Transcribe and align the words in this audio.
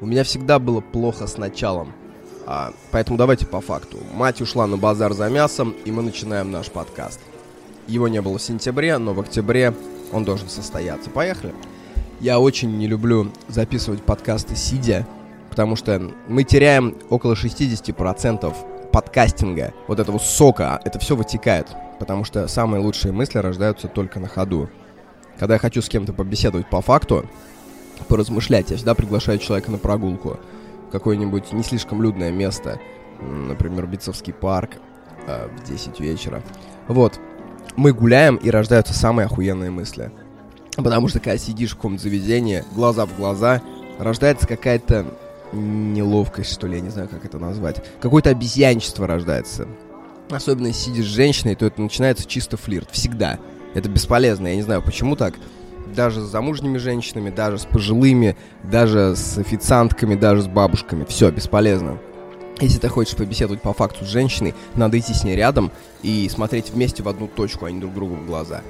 У 0.00 0.06
меня 0.06 0.22
всегда 0.22 0.58
было 0.58 0.80
плохо 0.80 1.26
с 1.26 1.38
началом. 1.38 1.92
А, 2.46 2.72
поэтому 2.92 3.18
давайте 3.18 3.46
по 3.46 3.60
факту. 3.60 3.98
Мать 4.14 4.40
ушла 4.40 4.66
на 4.66 4.76
базар 4.76 5.12
за 5.12 5.28
мясом, 5.28 5.74
и 5.84 5.90
мы 5.90 6.02
начинаем 6.02 6.52
наш 6.52 6.70
подкаст. 6.70 7.20
Его 7.88 8.06
не 8.06 8.22
было 8.22 8.38
в 8.38 8.42
сентябре, 8.42 8.96
но 8.98 9.12
в 9.12 9.20
октябре 9.20 9.74
он 10.12 10.24
должен 10.24 10.48
состояться. 10.48 11.10
Поехали. 11.10 11.52
Я 12.20 12.38
очень 12.38 12.78
не 12.78 12.86
люблю 12.86 13.32
записывать 13.48 14.02
подкасты 14.02 14.54
сидя, 14.54 15.06
потому 15.50 15.74
что 15.74 16.10
мы 16.28 16.44
теряем 16.44 16.96
около 17.10 17.34
60% 17.34 18.54
подкастинга, 18.92 19.74
вот 19.86 20.00
этого 20.00 20.18
сока, 20.18 20.80
это 20.84 20.98
все 20.98 21.16
вытекает, 21.16 21.68
потому 21.98 22.24
что 22.24 22.48
самые 22.48 22.80
лучшие 22.80 23.12
мысли 23.12 23.38
рождаются 23.38 23.88
только 23.88 24.20
на 24.20 24.28
ходу. 24.28 24.70
Когда 25.38 25.54
я 25.54 25.60
хочу 25.60 25.82
с 25.82 25.88
кем-то 25.88 26.12
побеседовать 26.12 26.68
по 26.68 26.80
факту, 26.80 27.28
поразмышлять, 28.06 28.70
я 28.70 28.76
всегда 28.76 28.94
приглашаю 28.94 29.38
человека 29.38 29.70
на 29.70 29.78
прогулку 29.78 30.38
в 30.88 30.90
какое-нибудь 30.90 31.52
не 31.52 31.62
слишком 31.62 32.02
людное 32.02 32.30
место, 32.30 32.80
например, 33.20 33.86
Битцевский 33.86 34.32
парк 34.32 34.72
э, 35.26 35.48
в 35.48 35.68
10 35.68 36.00
вечера. 36.00 36.42
Вот, 36.86 37.20
мы 37.76 37.92
гуляем, 37.92 38.36
и 38.36 38.50
рождаются 38.50 38.94
самые 38.94 39.26
охуенные 39.26 39.70
мысли. 39.70 40.10
Потому 40.76 41.08
что, 41.08 41.20
когда 41.20 41.38
сидишь 41.38 41.72
в 41.72 41.76
каком-то 41.76 42.02
заведении, 42.02 42.64
глаза 42.74 43.04
в 43.06 43.16
глаза, 43.16 43.62
рождается 43.98 44.46
какая-то 44.46 45.06
неловкость, 45.52 46.52
что 46.52 46.66
ли, 46.66 46.76
я 46.76 46.80
не 46.80 46.90
знаю, 46.90 47.08
как 47.08 47.24
это 47.24 47.38
назвать. 47.38 47.82
Какое-то 48.00 48.30
обезьянчество 48.30 49.06
рождается. 49.06 49.66
Особенно 50.30 50.68
если 50.68 50.90
сидишь 50.90 51.06
с 51.06 51.14
женщиной, 51.14 51.54
то 51.54 51.66
это 51.66 51.80
начинается 51.80 52.26
чисто 52.26 52.56
флирт. 52.56 52.90
Всегда. 52.90 53.38
Это 53.74 53.88
бесполезно, 53.88 54.48
я 54.48 54.56
не 54.56 54.62
знаю, 54.62 54.82
почему 54.82 55.16
так. 55.16 55.34
Даже 55.94 56.20
с 56.20 56.24
замужними 56.24 56.78
женщинами, 56.78 57.30
даже 57.30 57.58
с 57.58 57.64
пожилыми, 57.64 58.36
даже 58.62 59.16
с 59.16 59.38
официантками, 59.38 60.14
даже 60.14 60.42
с 60.42 60.46
бабушками. 60.46 61.04
Все, 61.04 61.30
бесполезно. 61.30 61.98
Если 62.60 62.78
ты 62.78 62.88
хочешь 62.88 63.16
побеседовать 63.16 63.62
по 63.62 63.72
факту 63.72 64.04
с 64.04 64.08
женщиной, 64.08 64.54
надо 64.74 64.98
идти 64.98 65.14
с 65.14 65.22
ней 65.22 65.36
рядом 65.36 65.70
и 66.02 66.28
смотреть 66.28 66.70
вместе 66.70 67.02
в 67.02 67.08
одну 67.08 67.28
точку, 67.28 67.66
а 67.66 67.70
не 67.70 67.80
друг 67.80 67.94
другу 67.94 68.16
в 68.16 68.26
глаза. 68.26 68.62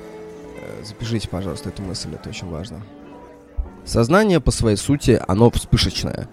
Э, 0.60 0.84
запишите, 0.84 1.28
пожалуйста, 1.28 1.70
эту 1.70 1.82
мысль, 1.82 2.14
это 2.14 2.28
очень 2.28 2.48
важно. 2.48 2.82
Сознание 3.84 4.40
по 4.40 4.50
своей 4.50 4.76
сути, 4.76 5.20
оно 5.26 5.50
вспышечное. 5.50 6.28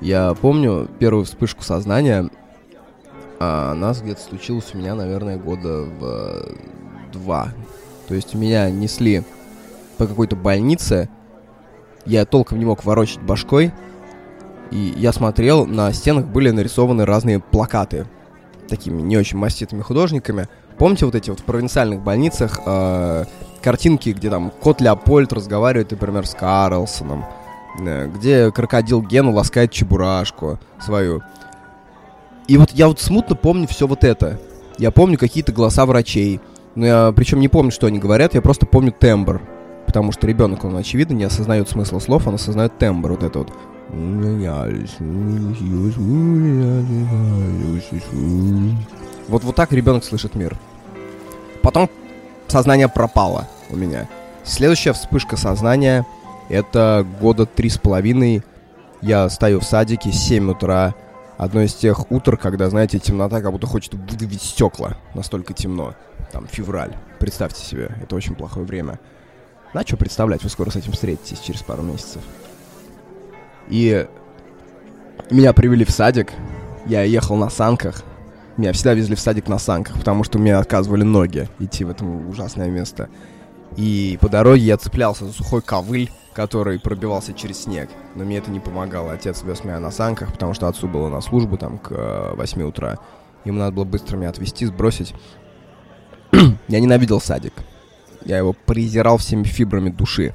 Я 0.00 0.34
помню 0.34 0.88
первую 0.98 1.24
вспышку 1.24 1.62
сознания. 1.62 2.28
А 3.38 3.72
она 3.72 3.92
где-то 3.92 4.20
случилась 4.20 4.74
у 4.74 4.78
меня, 4.78 4.94
наверное, 4.94 5.38
года 5.38 5.82
в 5.82 6.04
э, 6.04 6.54
два. 7.12 7.52
То 8.08 8.14
есть 8.14 8.34
меня 8.34 8.68
несли 8.70 9.22
по 10.00 10.06
какой-то 10.06 10.34
больнице. 10.34 11.08
Я 12.06 12.24
толком 12.24 12.58
не 12.58 12.64
мог 12.64 12.84
ворочать 12.84 13.20
башкой. 13.20 13.72
И 14.70 14.94
я 14.96 15.12
смотрел, 15.12 15.66
на 15.66 15.92
стенах 15.92 16.26
были 16.26 16.50
нарисованы 16.50 17.04
разные 17.04 17.40
плакаты. 17.40 18.06
Такими 18.68 19.02
не 19.02 19.16
очень 19.16 19.38
маститыми 19.38 19.82
художниками. 19.82 20.48
Помните 20.78 21.04
вот 21.04 21.14
эти 21.14 21.30
вот 21.30 21.40
в 21.40 21.44
провинциальных 21.44 22.00
больницах 22.00 22.60
э, 22.64 23.24
картинки, 23.62 24.10
где 24.10 24.30
там 24.30 24.50
кот 24.50 24.80
Леопольд 24.80 25.32
разговаривает, 25.32 25.90
например, 25.90 26.26
с 26.26 26.34
Карлсоном 26.34 27.24
Э, 27.78 28.06
где 28.06 28.50
крокодил 28.50 29.02
Гена 29.02 29.30
ласкает 29.30 29.70
чебурашку 29.70 30.58
свою. 30.80 31.22
И 32.48 32.56
вот 32.56 32.70
я 32.72 32.88
вот 32.88 33.00
смутно 33.00 33.36
помню 33.36 33.68
все 33.68 33.86
вот 33.86 34.04
это. 34.04 34.38
Я 34.78 34.90
помню 34.90 35.18
какие-то 35.18 35.52
голоса 35.52 35.86
врачей. 35.86 36.40
Но 36.74 36.86
я 36.86 37.12
причем 37.14 37.40
не 37.40 37.48
помню, 37.48 37.70
что 37.70 37.86
они 37.86 37.98
говорят, 37.98 38.34
я 38.34 38.42
просто 38.42 38.66
помню 38.66 38.92
тембр. 38.92 39.42
Потому 39.90 40.12
что 40.12 40.24
ребенок, 40.28 40.62
он, 40.62 40.76
очевидно, 40.76 41.14
не 41.14 41.24
осознает 41.24 41.68
смысла 41.68 41.98
слов, 41.98 42.28
он 42.28 42.36
осознает 42.36 42.78
тембр. 42.78 43.10
Вот 43.10 43.24
это 43.24 43.40
вот. 43.40 43.52
Вот, 49.26 49.42
вот 49.42 49.56
так 49.56 49.72
ребенок 49.72 50.04
слышит 50.04 50.36
мир. 50.36 50.56
Потом 51.60 51.90
сознание 52.46 52.86
пропало 52.88 53.48
у 53.68 53.74
меня. 53.74 54.08
Следующая 54.44 54.92
вспышка 54.92 55.36
сознания— 55.36 56.06
это 56.48 57.04
года 57.20 57.44
три 57.44 57.68
с 57.68 57.76
половиной. 57.76 58.44
Я 59.02 59.28
стою 59.28 59.58
в 59.58 59.64
садике, 59.64 60.12
7 60.12 60.52
утра. 60.52 60.94
Одно 61.36 61.62
из 61.62 61.74
тех 61.74 62.12
утр, 62.12 62.36
когда, 62.36 62.70
знаете, 62.70 63.00
темнота 63.00 63.40
как 63.42 63.50
будто 63.50 63.66
хочет 63.66 63.94
выдавить 63.94 64.42
стекла. 64.42 64.98
Настолько 65.16 65.52
темно. 65.52 65.94
Там 66.30 66.46
февраль. 66.46 66.94
Представьте 67.18 67.64
себе, 67.64 67.96
это 68.00 68.14
очень 68.14 68.36
плохое 68.36 68.64
время. 68.64 69.00
На 69.72 69.82
что 69.82 69.96
представлять, 69.96 70.42
вы 70.42 70.50
скоро 70.50 70.70
с 70.70 70.76
этим 70.76 70.92
встретитесь 70.92 71.38
через 71.40 71.62
пару 71.62 71.82
месяцев. 71.82 72.22
И 73.68 74.06
меня 75.30 75.52
привели 75.52 75.84
в 75.84 75.90
садик. 75.90 76.32
Я 76.86 77.02
ехал 77.02 77.36
на 77.36 77.50
санках. 77.50 78.02
Меня 78.56 78.72
всегда 78.72 78.94
везли 78.94 79.14
в 79.14 79.20
садик 79.20 79.48
на 79.48 79.58
санках, 79.58 79.96
потому 79.96 80.24
что 80.24 80.38
мне 80.38 80.56
отказывали 80.56 81.04
ноги 81.04 81.48
идти 81.60 81.84
в 81.84 81.90
это 81.90 82.04
ужасное 82.04 82.68
место. 82.68 83.08
И 83.76 84.18
по 84.20 84.28
дороге 84.28 84.62
я 84.62 84.76
цеплялся 84.76 85.24
за 85.24 85.32
сухой 85.32 85.62
ковыль, 85.62 86.10
который 86.34 86.80
пробивался 86.80 87.32
через 87.32 87.62
снег. 87.62 87.88
Но 88.16 88.24
мне 88.24 88.38
это 88.38 88.50
не 88.50 88.58
помогало. 88.58 89.12
Отец 89.12 89.42
вез 89.44 89.62
меня 89.62 89.78
на 89.78 89.92
санках, 89.92 90.32
потому 90.32 90.52
что 90.52 90.66
отцу 90.66 90.88
было 90.88 91.08
на 91.08 91.20
службу 91.20 91.56
там 91.56 91.78
к 91.78 92.32
8 92.34 92.60
э, 92.60 92.64
утра. 92.64 92.98
Ему 93.44 93.60
надо 93.60 93.72
было 93.72 93.84
быстро 93.84 94.16
меня 94.16 94.30
отвезти, 94.30 94.66
сбросить. 94.66 95.14
я 96.68 96.80
ненавидел 96.80 97.20
садик. 97.20 97.54
Я 98.24 98.38
его 98.38 98.52
презирал 98.52 99.18
всеми 99.18 99.44
фибрами 99.44 99.90
души. 99.90 100.34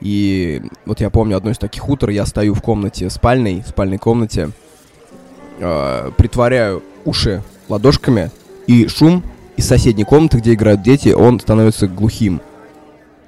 И 0.00 0.62
вот 0.84 1.00
я 1.00 1.10
помню 1.10 1.36
одно 1.36 1.50
из 1.50 1.58
таких 1.58 1.88
утр, 1.88 2.10
я 2.10 2.26
стою 2.26 2.54
в 2.54 2.60
комнате 2.60 3.08
спальной, 3.10 3.62
в 3.62 3.68
спальной 3.68 3.98
комнате, 3.98 4.50
э, 5.58 6.10
притворяю 6.16 6.82
уши 7.04 7.42
ладошками, 7.68 8.30
и 8.66 8.88
шум 8.88 9.22
из 9.56 9.66
соседней 9.66 10.04
комнаты, 10.04 10.38
где 10.38 10.54
играют 10.54 10.82
дети, 10.82 11.10
он 11.10 11.40
становится 11.40 11.88
глухим. 11.88 12.42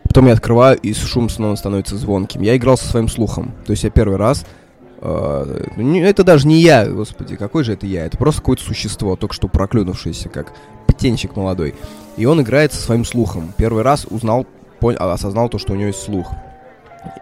Потом 0.02 0.26
я 0.26 0.34
открываю, 0.34 0.78
и 0.78 0.92
шум 0.92 1.28
снова 1.28 1.54
становится 1.54 1.96
звонким. 1.96 2.42
Я 2.42 2.56
играл 2.56 2.76
со 2.76 2.88
своим 2.88 3.08
слухом. 3.08 3.52
То 3.66 3.72
есть 3.72 3.84
я 3.84 3.90
первый 3.90 4.19
раз... 4.19 4.44
Э, 5.00 5.64
это 5.76 6.25
даже 6.25 6.47
не 6.47 6.60
я, 6.60 6.86
господи, 6.86 7.36
какой 7.36 7.64
же 7.64 7.75
это 7.75 7.86
я? 7.86 8.06
Это 8.06 8.16
просто 8.16 8.41
какое-то 8.41 8.62
существо, 8.62 9.16
только 9.16 9.34
что 9.34 9.48
проклюнувшееся, 9.48 10.28
как 10.28 10.53
птенчик 10.86 11.36
молодой. 11.36 11.75
И 12.16 12.26
он 12.26 12.41
играет 12.42 12.72
со 12.72 12.81
своим 12.81 13.04
слухом. 13.04 13.53
Первый 13.56 13.82
раз 13.82 14.06
узнал, 14.08 14.47
понял, 14.81 15.10
осознал 15.10 15.48
то, 15.48 15.58
что 15.58 15.72
у 15.72 15.76
него 15.76 15.88
есть 15.88 16.03
слух. 16.03 16.32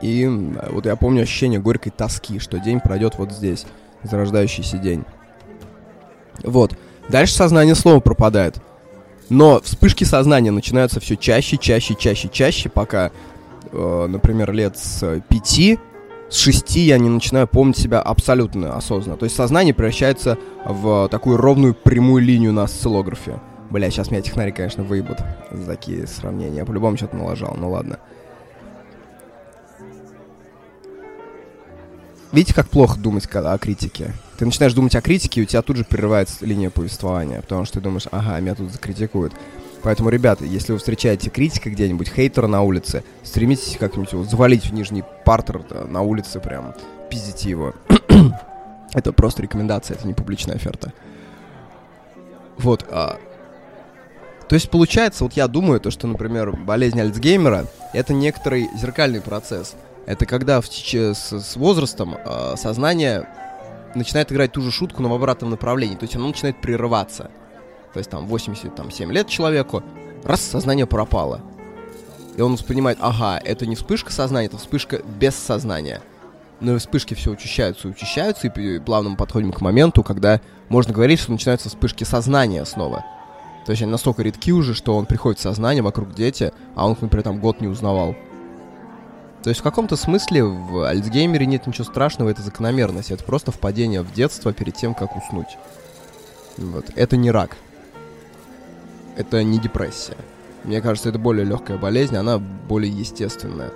И 0.00 0.26
вот 0.70 0.86
я 0.86 0.96
помню 0.96 1.22
ощущение 1.22 1.60
горькой 1.60 1.92
тоски, 1.92 2.38
что 2.38 2.58
день 2.58 2.80
пройдет 2.80 3.16
вот 3.18 3.32
здесь, 3.32 3.66
зарождающийся 4.02 4.78
день. 4.78 5.04
Вот. 6.42 6.76
Дальше 7.08 7.34
сознание 7.34 7.74
снова 7.74 8.00
пропадает. 8.00 8.56
Но 9.28 9.60
вспышки 9.62 10.04
сознания 10.04 10.50
начинаются 10.50 11.00
все 11.00 11.16
чаще, 11.16 11.56
чаще, 11.56 11.94
чаще, 11.94 12.28
чаще, 12.28 12.68
пока, 12.68 13.10
э, 13.72 14.06
например, 14.08 14.52
лет 14.52 14.78
с 14.78 15.20
пяти, 15.28 15.78
с 16.28 16.36
шести 16.36 16.80
я 16.80 16.98
не 16.98 17.08
начинаю 17.08 17.46
помнить 17.46 17.78
себя 17.78 18.00
абсолютно 18.00 18.76
осознанно. 18.76 19.16
То 19.16 19.24
есть 19.24 19.36
сознание 19.36 19.74
превращается 19.74 20.38
в 20.64 21.08
такую 21.08 21.36
ровную 21.36 21.74
прямую 21.74 22.22
линию 22.22 22.52
на 22.52 22.64
осциллографе. 22.64 23.40
Бля, 23.70 23.90
сейчас 23.90 24.10
меня 24.10 24.22
технари, 24.22 24.52
конечно, 24.52 24.84
выебут 24.84 25.18
за 25.50 25.66
такие 25.66 26.06
сравнения. 26.06 26.58
Я 26.58 26.64
по-любому 26.64 26.96
что-то 26.96 27.16
налажал, 27.16 27.56
ну 27.58 27.70
ладно. 27.70 27.98
Видите, 32.32 32.54
как 32.54 32.68
плохо 32.68 32.98
думать 32.98 33.26
когда, 33.26 33.52
о 33.52 33.58
критике? 33.58 34.12
Ты 34.36 34.44
начинаешь 34.44 34.74
думать 34.74 34.94
о 34.94 35.00
критике, 35.00 35.40
и 35.40 35.44
у 35.44 35.46
тебя 35.46 35.62
тут 35.62 35.76
же 35.76 35.84
прерывается 35.84 36.44
линия 36.44 36.70
повествования, 36.70 37.40
потому 37.40 37.64
что 37.64 37.74
ты 37.74 37.80
думаешь, 37.80 38.06
ага, 38.10 38.38
меня 38.40 38.54
тут 38.54 38.70
закритикуют. 38.70 39.32
Поэтому, 39.86 40.08
ребята, 40.08 40.44
если 40.44 40.72
вы 40.72 40.78
встречаете 40.78 41.30
критика 41.30 41.70
где-нибудь, 41.70 42.08
хейтера 42.08 42.48
на 42.48 42.60
улице, 42.62 43.04
стремитесь 43.22 43.76
как-нибудь 43.78 44.10
его 44.10 44.24
завалить 44.24 44.66
в 44.66 44.72
нижний 44.72 45.04
партер 45.24 45.62
на 45.86 46.02
улице, 46.02 46.40
прям 46.40 46.74
пиздите 47.08 47.50
его. 47.50 47.72
это 48.94 49.12
просто 49.12 49.42
рекомендация, 49.42 49.96
это 49.96 50.04
не 50.08 50.12
публичная 50.12 50.56
оферта. 50.56 50.92
Вот. 52.58 52.84
А... 52.90 53.16
То 54.48 54.56
есть 54.56 54.70
получается, 54.70 55.22
вот 55.22 55.34
я 55.34 55.46
думаю, 55.46 55.78
то, 55.78 55.92
что, 55.92 56.08
например, 56.08 56.50
болезнь 56.50 57.00
Альцгеймера— 57.00 57.66
это 57.92 58.12
некоторый 58.12 58.68
зеркальный 58.76 59.20
процесс— 59.20 59.76
это 60.06 60.26
когда 60.26 60.60
в 60.60 60.66
с, 60.66 61.14
с 61.14 61.54
возрастом 61.54 62.16
э, 62.16 62.54
сознание 62.56 63.28
начинает 63.94 64.32
играть 64.32 64.50
ту 64.50 64.62
же 64.62 64.72
шутку, 64.72 65.00
но 65.00 65.10
в 65.10 65.14
обратном 65.14 65.50
направлении. 65.50 65.94
То 65.94 66.06
есть 66.06 66.16
оно 66.16 66.26
начинает 66.26 66.60
прерываться. 66.60 67.30
То 67.96 68.00
есть 68.00 68.10
там 68.10 68.26
87 68.26 69.10
лет 69.10 69.26
человеку, 69.26 69.82
раз 70.22 70.42
сознание 70.42 70.84
пропало. 70.84 71.40
И 72.36 72.42
он 72.42 72.52
воспринимает, 72.52 72.98
ага, 73.00 73.40
это 73.42 73.64
не 73.64 73.74
вспышка 73.74 74.12
сознания, 74.12 74.48
это 74.48 74.58
вспышка 74.58 75.00
без 75.18 75.34
сознания. 75.34 76.02
Но 76.60 76.76
вспышки 76.76 77.14
все 77.14 77.30
учащаются 77.30 77.88
и 77.88 77.92
учащаются, 77.92 78.48
и 78.48 78.78
плавно 78.80 79.08
мы 79.08 79.16
подходим 79.16 79.50
к 79.50 79.62
моменту, 79.62 80.02
когда 80.02 80.42
можно 80.68 80.92
говорить, 80.92 81.20
что 81.20 81.32
начинаются 81.32 81.70
вспышки 81.70 82.04
сознания 82.04 82.66
снова. 82.66 83.02
То 83.64 83.70
есть 83.70 83.80
они 83.80 83.90
настолько 83.90 84.22
редки 84.22 84.52
уже, 84.52 84.74
что 84.74 84.94
он 84.94 85.06
приходит 85.06 85.38
в 85.38 85.42
сознание, 85.42 85.82
вокруг 85.82 86.14
дети, 86.14 86.52
а 86.74 86.86
он, 86.86 86.98
например, 87.00 87.24
там 87.24 87.40
год 87.40 87.62
не 87.62 87.66
узнавал 87.68 88.14
То 89.42 89.48
есть 89.48 89.60
в 89.60 89.62
каком-то 89.62 89.96
смысле 89.96 90.44
в 90.44 90.86
Альцгеймере 90.86 91.46
нет 91.46 91.66
ничего 91.66 91.84
страшного, 91.84 92.28
это 92.28 92.42
закономерность. 92.42 93.10
Это 93.10 93.24
просто 93.24 93.52
впадение 93.52 94.02
в 94.02 94.12
детство 94.12 94.52
перед 94.52 94.76
тем, 94.76 94.94
как 94.94 95.16
уснуть. 95.16 95.56
Вот. 96.58 96.90
Это 96.94 97.16
не 97.16 97.30
рак. 97.30 97.56
Это 99.16 99.42
не 99.42 99.58
депрессия. 99.58 100.16
Мне 100.64 100.80
кажется, 100.80 101.08
это 101.08 101.18
более 101.18 101.44
легкая 101.44 101.78
болезнь, 101.78 102.16
она 102.16 102.38
более 102.38 102.92
естественная. 102.92 103.70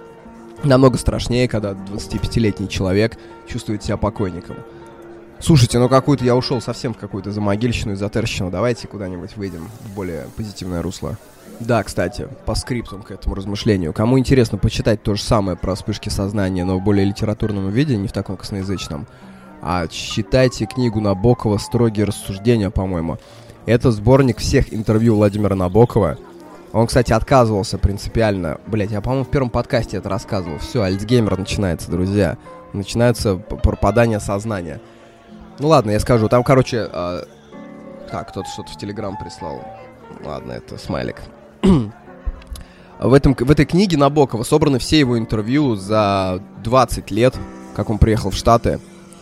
Намного 0.64 0.98
страшнее, 0.98 1.48
когда 1.48 1.72
25-летний 1.72 2.68
человек 2.68 3.16
чувствует 3.48 3.82
себя 3.82 3.96
покойником. 3.96 4.56
Слушайте, 5.38 5.78
ну 5.78 5.88
какую-то 5.88 6.24
я 6.24 6.36
ушел 6.36 6.60
совсем 6.60 6.92
в 6.92 6.98
какую-то 6.98 7.32
замогильщину, 7.32 7.94
эзотерщину. 7.94 8.50
Давайте 8.50 8.86
куда-нибудь 8.86 9.36
выйдем 9.36 9.68
в 9.80 9.94
более 9.94 10.26
позитивное 10.36 10.82
русло. 10.82 11.16
Да, 11.60 11.82
кстати, 11.82 12.28
по 12.44 12.54
скриптам 12.54 13.02
к 13.02 13.10
этому 13.10 13.34
размышлению. 13.34 13.94
Кому 13.94 14.18
интересно 14.18 14.58
почитать 14.58 15.02
то 15.02 15.14
же 15.14 15.22
самое 15.22 15.56
про 15.56 15.74
вспышки 15.74 16.10
сознания, 16.10 16.64
но 16.64 16.78
в 16.78 16.82
более 16.82 17.06
литературном 17.06 17.70
виде, 17.70 17.96
не 17.96 18.08
в 18.08 18.12
таком 18.12 18.36
косноязычном, 18.36 19.06
а 19.62 19.86
читайте 19.88 20.66
книгу 20.66 21.00
Набокова 21.00 21.58
«Строгие 21.58 22.06
рассуждения», 22.06 22.70
по-моему. 22.70 23.18
Это 23.70 23.92
сборник 23.92 24.38
всех 24.38 24.74
интервью 24.74 25.14
Владимира 25.14 25.54
Набокова. 25.54 26.18
Он, 26.72 26.88
кстати, 26.88 27.12
отказывался 27.12 27.78
принципиально. 27.78 28.58
Блять, 28.66 28.90
я, 28.90 29.00
по-моему, 29.00 29.24
в 29.24 29.30
первом 29.30 29.48
подкасте 29.48 29.98
это 29.98 30.08
рассказывал. 30.08 30.58
Все, 30.58 30.82
Альцгеймер 30.82 31.38
начинается, 31.38 31.88
друзья. 31.88 32.36
Начинается 32.72 33.36
пропадание 33.36 34.18
сознания. 34.18 34.80
Ну 35.60 35.68
ладно, 35.68 35.92
я 35.92 36.00
скажу. 36.00 36.28
Там, 36.28 36.42
короче... 36.42 36.88
Э... 36.92 37.22
Так, 38.10 38.30
кто-то 38.30 38.48
что-то 38.48 38.72
в 38.72 38.76
Телеграм 38.76 39.16
прислал. 39.16 39.62
Ладно, 40.24 40.50
это 40.50 40.76
смайлик. 40.76 41.22
в, 41.62 43.12
этом, 43.12 43.36
в 43.36 43.50
этой 43.52 43.66
книге 43.66 43.98
Набокова 43.98 44.42
собраны 44.42 44.80
все 44.80 44.98
его 44.98 45.16
интервью 45.16 45.76
за 45.76 46.42
20 46.64 47.12
лет, 47.12 47.36
как 47.76 47.88
он 47.88 47.98
приехал 47.98 48.30
в 48.30 48.34
Штаты 48.34 48.80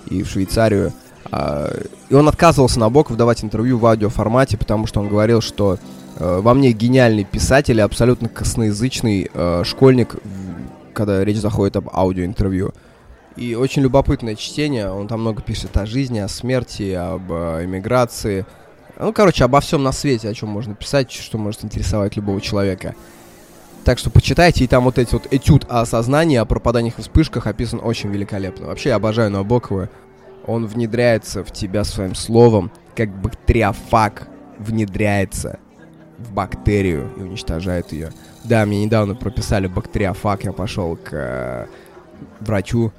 и 0.09 0.23
в 0.23 0.27
Швейцарию. 0.27 0.95
А, 1.31 1.71
и 2.09 2.15
он 2.15 2.29
отказывался 2.29 2.81
Набоков 2.81 3.17
давать 3.17 3.45
интервью 3.45 3.79
в 3.79 3.87
аудиоформате, 3.87 4.57
потому 4.57 4.87
что 4.87 5.01
он 5.01 5.09
говорил, 5.09 5.41
что 5.41 5.79
э, 6.17 6.41
во 6.41 6.55
мне 6.55 6.73
гениальный 6.73 7.25
писатель 7.25 7.79
и 7.79 7.83
абсолютно 7.83 8.29
косноязычный 8.29 9.31
э, 9.33 9.63
школьник, 9.65 10.17
когда 10.95 11.25
речь 11.25 11.39
заходит 11.39 11.77
об 11.77 11.91
аудиоинтервью. 11.93 12.73
И 13.37 13.55
очень 13.55 13.83
любопытное 13.83 14.35
чтение, 14.35 14.91
он 14.91 15.07
там 15.07 15.21
много 15.21 15.43
пишет 15.43 15.77
о 15.77 15.87
жизни, 15.87 16.19
о 16.19 16.29
смерти, 16.29 16.93
об 16.93 17.31
э, 17.31 17.65
эмиграции, 17.65 18.47
ну, 18.99 19.13
короче, 19.13 19.45
обо 19.45 19.61
всем 19.61 19.85
на 19.85 19.93
свете, 19.93 20.29
о 20.29 20.35
чем 20.35 20.49
можно 20.49 20.75
писать, 20.75 21.13
что 21.13 21.39
может 21.39 21.65
интересовать 21.65 22.17
любого 22.17 22.41
человека. 22.41 22.97
Так 23.85 23.99
что 23.99 24.11
почитайте, 24.11 24.65
и 24.65 24.67
там 24.67 24.85
вот 24.85 24.99
эти 24.99 25.13
вот 25.13 25.33
этюд 25.33 25.67
о 25.69 25.87
сознании, 25.87 26.37
о 26.37 26.45
пропаданиях 26.45 26.99
и 26.99 27.03
вспышках 27.03 27.47
описан 27.47 27.81
очень 27.83 28.11
великолепно. 28.11 28.67
Вообще, 28.67 28.89
я 28.89 28.97
обожаю 28.97 29.31
Набокова. 29.31 29.89
Он 30.49 30.67
внедряется 30.67 31.45
в 31.45 31.53
тебя 31.53 31.85
своим 31.85 32.17
словом, 32.17 32.73
как 32.97 33.11
бактериофаг 33.11 34.27
внедряется 34.59 35.61
в 36.19 36.33
бактерию 36.33 37.13
и 37.17 37.21
уничтожает 37.21 37.93
ее. 37.93 38.11
Да, 38.45 38.67
мне 38.67 38.85
недавно 38.85 39.15
прописали 39.15 39.69
бактериофаг, 39.69 40.45
я 40.45 40.53
пошел 40.53 40.97
к 40.97 41.11
э, 41.13 41.67
врачу, 42.41 42.93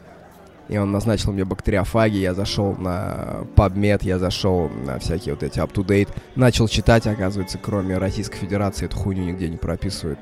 и 0.69 0.77
он 0.77 0.91
назначил 0.91 1.33
мне 1.33 1.43
бактериофаги, 1.43 2.17
я 2.17 2.35
зашел 2.35 2.75
на 2.75 3.39
PubMed, 3.55 4.01
я 4.03 4.19
зашел 4.19 4.69
на 4.69 4.99
всякие 4.99 5.33
вот 5.33 5.41
эти 5.43 5.57
up-to-date, 5.57 6.09
начал 6.35 6.67
читать, 6.67 7.07
оказывается, 7.07 7.57
кроме 7.57 7.97
Российской 7.97 8.37
Федерации 8.37 8.85
эту 8.85 8.95
хуйню 8.95 9.23
нигде 9.23 9.49
не 9.49 9.57
прописывают. 9.57 10.19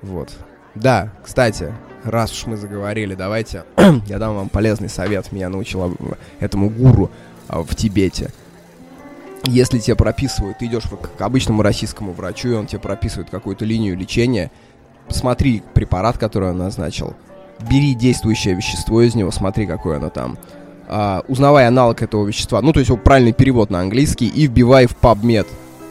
Вот. 0.00 0.30
Да, 0.74 1.10
кстати, 1.24 1.72
раз 2.04 2.32
уж 2.32 2.46
мы 2.46 2.56
заговорили, 2.56 3.14
давайте 3.14 3.64
я 4.06 4.18
дам 4.18 4.36
вам 4.36 4.48
полезный 4.48 4.88
совет. 4.88 5.32
Меня 5.32 5.48
научил 5.48 5.96
этому 6.40 6.70
гуру 6.70 7.10
а, 7.48 7.62
в 7.62 7.74
Тибете. 7.74 8.30
Если 9.44 9.78
тебе 9.78 9.96
прописывают, 9.96 10.58
ты 10.58 10.66
идешь 10.66 10.84
к 10.84 11.20
обычному 11.20 11.62
российскому 11.62 12.12
врачу, 12.12 12.50
и 12.50 12.54
он 12.54 12.66
тебе 12.66 12.80
прописывает 12.80 13.30
какую-то 13.30 13.64
линию 13.64 13.96
лечения, 13.96 14.50
посмотри 15.06 15.62
препарат, 15.74 16.18
который 16.18 16.50
он 16.50 16.58
назначил, 16.58 17.14
бери 17.70 17.94
действующее 17.94 18.54
вещество 18.54 19.00
из 19.00 19.14
него, 19.14 19.30
смотри, 19.30 19.66
какое 19.66 19.96
оно 19.96 20.10
там. 20.10 20.38
Uh, 20.88 21.22
узнавай 21.28 21.66
аналог 21.66 22.00
этого 22.00 22.26
вещества, 22.26 22.62
ну, 22.62 22.72
то 22.72 22.80
есть 22.80 22.88
его 22.88 22.98
правильный 22.98 23.34
перевод 23.34 23.68
на 23.68 23.80
английский, 23.80 24.26
и 24.26 24.46
вбивай 24.46 24.86
в 24.86 24.96
PubMed. 24.96 25.46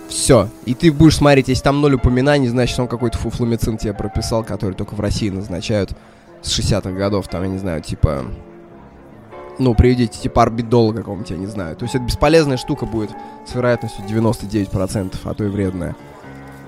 Все. 0.07 0.50
И 0.65 0.74
ты 0.74 0.92
будешь 0.92 1.18
смотреть, 1.18 1.50
если 1.50 1.63
там 1.63 1.81
ноль 1.81 1.95
упоминаний, 1.95 2.48
значит, 2.48 2.80
он 2.80 2.88
какой-то 2.88 3.18
фуфломицин 3.18 3.77
тебе 3.77 3.94
прописал, 3.94 4.44
который 4.44 4.74
только 4.74 4.95
в 4.95 5.00
России 5.00 5.30
назначают 5.30 5.92
с 6.42 6.57
60-х 6.57 6.92
годов, 6.92 7.27
там, 7.27 7.44
я 7.44 7.50
не 7.50 7.57
знаю, 7.57 7.81
типа... 7.81 8.25
Ну, 9.59 9.74
приведите, 9.74 10.19
типа 10.19 10.44
орбидола 10.44 10.94
какого-нибудь, 10.94 11.31
я 11.31 11.38
не 11.38 11.48
знаю. 11.48 11.75
То 11.75 11.83
есть 11.83 11.95
это 11.95 12.04
бесполезная 12.04 12.57
штука 12.57 12.86
будет 12.86 13.09
с 13.45 13.56
вероятностью 13.56 14.06
99%, 14.06 15.15
а 15.24 15.33
то 15.33 15.44
и 15.44 15.48
вредная. 15.48 15.95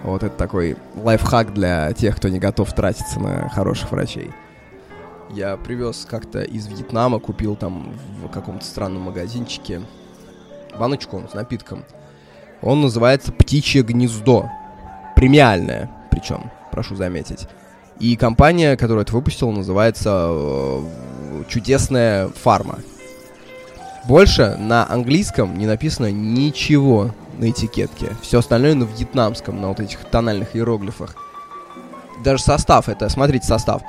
Вот 0.04 0.24
это 0.24 0.36
такой 0.36 0.76
лайфхак 0.96 1.54
для 1.54 1.94
тех, 1.94 2.16
кто 2.16 2.30
не 2.30 2.40
готов 2.40 2.74
тратиться 2.74 3.20
на 3.20 3.48
хороших 3.50 3.92
врачей. 3.92 4.32
Я 5.30 5.56
привез 5.58 6.08
как-то 6.10 6.42
из 6.42 6.66
Вьетнама, 6.66 7.20
купил 7.20 7.56
там 7.56 7.94
в 8.24 8.30
каком-то 8.30 8.66
странном 8.66 9.04
магазинчике 9.04 9.82
баночку 10.80 11.22
с 11.30 11.36
напитком. 11.36 11.84
Он 12.62 12.82
называется 12.82 13.32
«Птичье 13.32 13.84
гнездо». 13.84 14.50
Премиальное, 15.16 15.90
причем, 16.12 16.52
прошу 16.72 16.96
заметить. 16.96 17.48
И 18.00 18.16
компания, 18.16 18.78
которая 18.78 19.04
это 19.04 19.14
выпустила, 19.14 19.52
называется 19.52 20.28
э, 20.30 20.84
«Чудесная 21.50 22.30
фарма». 22.30 22.80
Больше 24.08 24.56
на 24.58 24.90
английском 24.90 25.58
не 25.58 25.66
написано 25.66 26.12
ничего 26.12 27.12
на 27.38 27.50
этикетке. 27.50 28.16
Все 28.22 28.40
остальное 28.40 28.76
на 28.76 28.86
вьетнамском, 28.86 29.60
на 29.62 29.68
вот 29.68 29.80
этих 29.80 30.00
тональных 30.06 30.56
иероглифах 30.56 31.16
даже 32.24 32.44
состав, 32.44 32.90
это, 32.90 33.10
смотрите, 33.10 33.46
состав. 33.46 33.82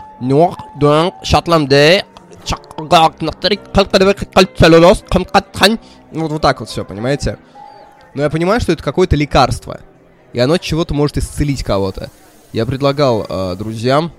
Вот, 6.13 6.31
вот 6.33 6.43
так 6.43 6.61
вот 6.61 6.69
все, 6.69 6.85
понимаете? 6.85 7.39
Но 8.15 8.23
я 8.23 8.31
понимаю, 8.31 8.61
что 8.61 8.73
это 8.73 8.83
какое-то 8.83 9.17
лекарство. 9.17 9.81
И 10.33 10.39
оно 10.39 10.59
чего-то 10.59 10.95
может 10.95 11.17
исцелить 11.19 11.65
кого-то. 11.65 12.11
Я 12.53 12.67
предлагал 12.67 13.27
э, 13.29 13.57
друзьям, 13.57 14.13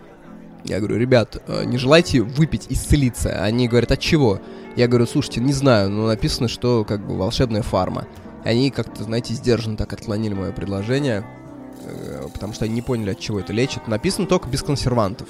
я 0.64 0.80
говорю, 0.80 0.98
ребят, 0.98 1.42
э, 1.48 1.64
не 1.66 1.78
желаете 1.78 2.22
выпить, 2.22 2.68
исцелиться? 2.70 3.44
Они 3.44 3.68
говорят, 3.68 3.92
от 3.92 4.00
чего? 4.00 4.40
Я 4.76 4.88
говорю, 4.88 5.06
слушайте, 5.06 5.42
не 5.42 5.54
знаю, 5.54 5.90
но 5.90 6.08
написано, 6.08 6.48
что 6.48 6.86
как 6.86 7.06
бы 7.06 7.18
волшебная 7.18 7.62
фарма. 7.62 8.08
Они 8.44 8.72
как-то, 8.72 9.04
знаете, 9.04 9.34
сдержанно 9.34 9.78
так 9.78 9.92
отклонили 9.94 10.34
мое 10.34 10.52
предложение. 10.52 11.26
Э, 11.84 12.28
потому 12.34 12.54
что 12.54 12.66
они 12.66 12.76
не 12.76 12.82
поняли, 12.82 13.12
от 13.12 13.20
чего 13.20 13.40
это 13.40 13.54
лечит. 13.54 13.88
Написано 13.88 14.28
только 14.28 14.50
без 14.50 14.64
консервантов. 14.64 15.28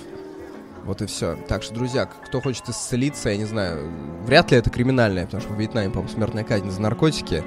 Вот 0.84 1.02
и 1.02 1.06
все. 1.06 1.38
Так 1.48 1.64
что, 1.64 1.74
друзья, 1.74 2.06
кто 2.06 2.42
хочет 2.42 2.68
исцелиться, 2.68 3.30
я 3.30 3.38
не 3.38 3.46
знаю, 3.46 3.92
вряд 4.26 4.52
ли 4.52 4.58
это 4.58 4.70
криминальное, 4.70 5.26
потому 5.26 5.42
что 5.42 5.54
в 5.54 5.60
Вьетнаме, 5.60 5.90
по-моему, 5.90 6.12
смертная 6.12 6.44
казнь 6.44 6.70
за 6.70 6.82
наркотики. 6.82 7.44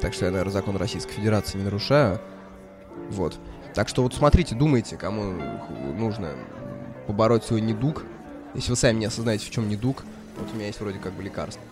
Так 0.00 0.14
что 0.14 0.26
я, 0.26 0.30
наверное, 0.30 0.52
закон 0.52 0.76
Российской 0.76 1.12
Федерации 1.12 1.58
не 1.58 1.64
нарушаю. 1.64 2.20
Вот. 3.10 3.38
Так 3.74 3.88
что 3.88 4.02
вот 4.02 4.14
смотрите, 4.14 4.54
думайте, 4.54 4.96
кому 4.96 5.34
нужно 5.96 6.30
побороть 7.06 7.44
свой 7.44 7.60
недуг. 7.60 8.04
Если 8.54 8.70
вы 8.70 8.76
сами 8.76 8.98
не 8.98 9.06
осознаете, 9.06 9.46
в 9.46 9.50
чем 9.50 9.68
недуг, 9.68 10.04
вот 10.36 10.48
у 10.52 10.56
меня 10.56 10.66
есть 10.66 10.80
вроде 10.80 10.98
как 10.98 11.12
бы 11.12 11.22
лекарство. 11.22 11.62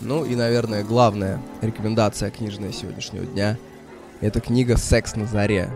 Ну 0.00 0.24
и, 0.24 0.34
наверное, 0.34 0.84
главная 0.84 1.40
рекомендация 1.62 2.30
книжная 2.30 2.72
сегодняшнего 2.72 3.24
дня– 3.24 3.56
это 4.20 4.40
книга 4.40 4.76
«Секс 4.76 5.16
на 5.16 5.26
заре» 5.26 5.70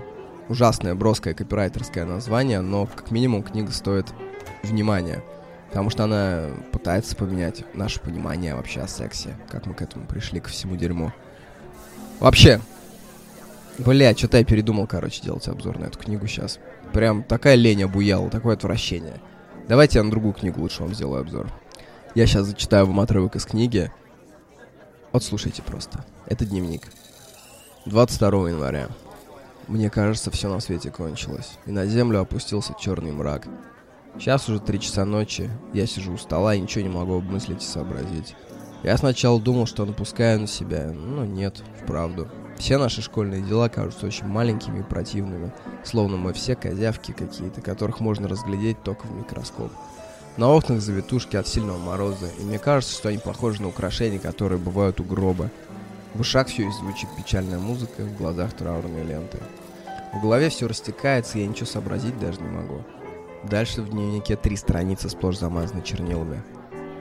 ужасное, 0.48 0.94
броское 0.94 1.32
копирайтерское 1.32 2.04
название, 2.04 2.60
но 2.60 2.86
как 2.86 3.10
минимум 3.10 3.42
книга 3.42 3.70
стоит 3.70 4.12
внимания. 4.62 5.22
Потому 5.68 5.90
что 5.90 6.04
она 6.04 6.48
пытается 6.72 7.14
поменять 7.14 7.64
наше 7.74 8.00
понимание 8.00 8.56
вообще 8.56 8.80
о 8.80 8.88
сексе. 8.88 9.36
Как 9.48 9.66
мы 9.66 9.74
к 9.74 9.82
этому 9.82 10.06
пришли, 10.06 10.40
к 10.40 10.46
всему 10.46 10.74
дерьму. 10.74 11.12
Вообще, 12.20 12.60
бля, 13.78 14.14
что-то 14.14 14.36
я 14.36 14.44
передумал, 14.44 14.86
короче, 14.86 15.22
делать 15.22 15.48
обзор 15.48 15.78
на 15.78 15.86
эту 15.86 15.98
книгу 15.98 16.26
сейчас. 16.26 16.58
Прям 16.92 17.22
такая 17.22 17.54
лень 17.54 17.84
обуяла, 17.84 18.28
такое 18.28 18.54
отвращение. 18.54 19.20
Давайте 19.68 19.98
я 19.98 20.04
на 20.04 20.10
другую 20.10 20.34
книгу 20.34 20.60
лучше 20.60 20.82
вам 20.82 20.94
сделаю 20.94 21.22
обзор. 21.22 21.50
Я 22.14 22.26
сейчас 22.26 22.46
зачитаю 22.46 22.86
вам 22.86 23.00
отрывок 23.00 23.36
из 23.36 23.46
книги. 23.46 23.90
Вот 25.12 25.24
слушайте 25.24 25.62
просто. 25.62 26.04
Это 26.26 26.44
дневник. 26.44 26.82
22 27.86 28.50
января. 28.50 28.88
Мне 29.66 29.88
кажется, 29.88 30.30
все 30.30 30.52
на 30.52 30.60
свете 30.60 30.90
кончилось, 30.90 31.52
и 31.64 31.70
на 31.70 31.86
землю 31.86 32.20
опустился 32.20 32.74
черный 32.78 33.12
мрак. 33.12 33.46
Сейчас 34.18 34.48
уже 34.48 34.60
три 34.60 34.80
часа 34.80 35.04
ночи, 35.04 35.48
я 35.72 35.86
сижу 35.86 36.12
у 36.12 36.18
стола 36.18 36.54
и 36.54 36.60
ничего 36.60 36.82
не 36.82 36.90
могу 36.90 37.16
обмыслить 37.16 37.62
и 37.62 37.66
сообразить. 37.66 38.34
Я 38.82 38.96
сначала 38.96 39.40
думал, 39.40 39.66
что 39.66 39.84
напускаю 39.84 40.40
на 40.40 40.46
себя, 40.46 40.90
но 40.92 41.24
нет, 41.24 41.62
вправду. 41.82 42.28
Все 42.56 42.78
наши 42.78 43.02
школьные 43.02 43.42
дела 43.42 43.68
кажутся 43.68 44.06
очень 44.06 44.26
маленькими 44.26 44.80
и 44.80 44.82
противными, 44.82 45.50
словно 45.84 46.16
мы 46.16 46.32
все 46.32 46.54
козявки 46.54 47.12
какие-то, 47.12 47.60
которых 47.60 48.00
можно 48.00 48.28
разглядеть 48.28 48.82
только 48.82 49.06
в 49.06 49.12
микроскоп. 49.12 49.70
На 50.36 50.48
окнах 50.48 50.80
завитушки 50.80 51.36
от 51.36 51.48
сильного 51.48 51.78
мороза, 51.78 52.28
и 52.38 52.42
мне 52.42 52.58
кажется, 52.58 52.94
что 52.94 53.08
они 53.08 53.18
похожи 53.18 53.60
на 53.60 53.68
украшения, 53.68 54.18
которые 54.18 54.58
бывают 54.58 55.00
у 55.00 55.04
гроба. 55.04 55.50
В 56.14 56.20
ушах 56.20 56.48
все 56.48 56.68
и 56.68 56.72
звучит 56.72 57.08
печальная 57.16 57.58
музыка, 57.58 58.02
в 58.02 58.16
глазах 58.16 58.52
траурные 58.52 59.04
ленты. 59.04 59.38
В 60.14 60.22
голове 60.22 60.48
все 60.48 60.66
растекается, 60.66 61.38
и 61.38 61.42
я 61.42 61.46
ничего 61.46 61.66
сообразить 61.66 62.18
даже 62.18 62.40
не 62.40 62.48
могу. 62.48 62.82
Дальше 63.44 63.82
в 63.82 63.90
дневнике 63.90 64.36
три 64.36 64.56
страницы 64.56 65.08
сплошь 65.08 65.38
замазаны 65.38 65.82
чернилами. 65.82 66.42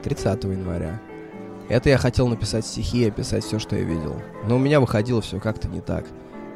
30 0.02 0.44
января. 0.44 1.00
Это 1.70 1.88
я 1.88 1.98
хотел 1.98 2.26
написать 2.26 2.66
стихи 2.66 3.06
описать 3.06 3.44
все, 3.44 3.60
что 3.60 3.76
я 3.76 3.84
видел. 3.84 4.20
Но 4.44 4.56
у 4.56 4.58
меня 4.58 4.80
выходило 4.80 5.22
все 5.22 5.38
как-то 5.38 5.68
не 5.68 5.80
так. 5.80 6.04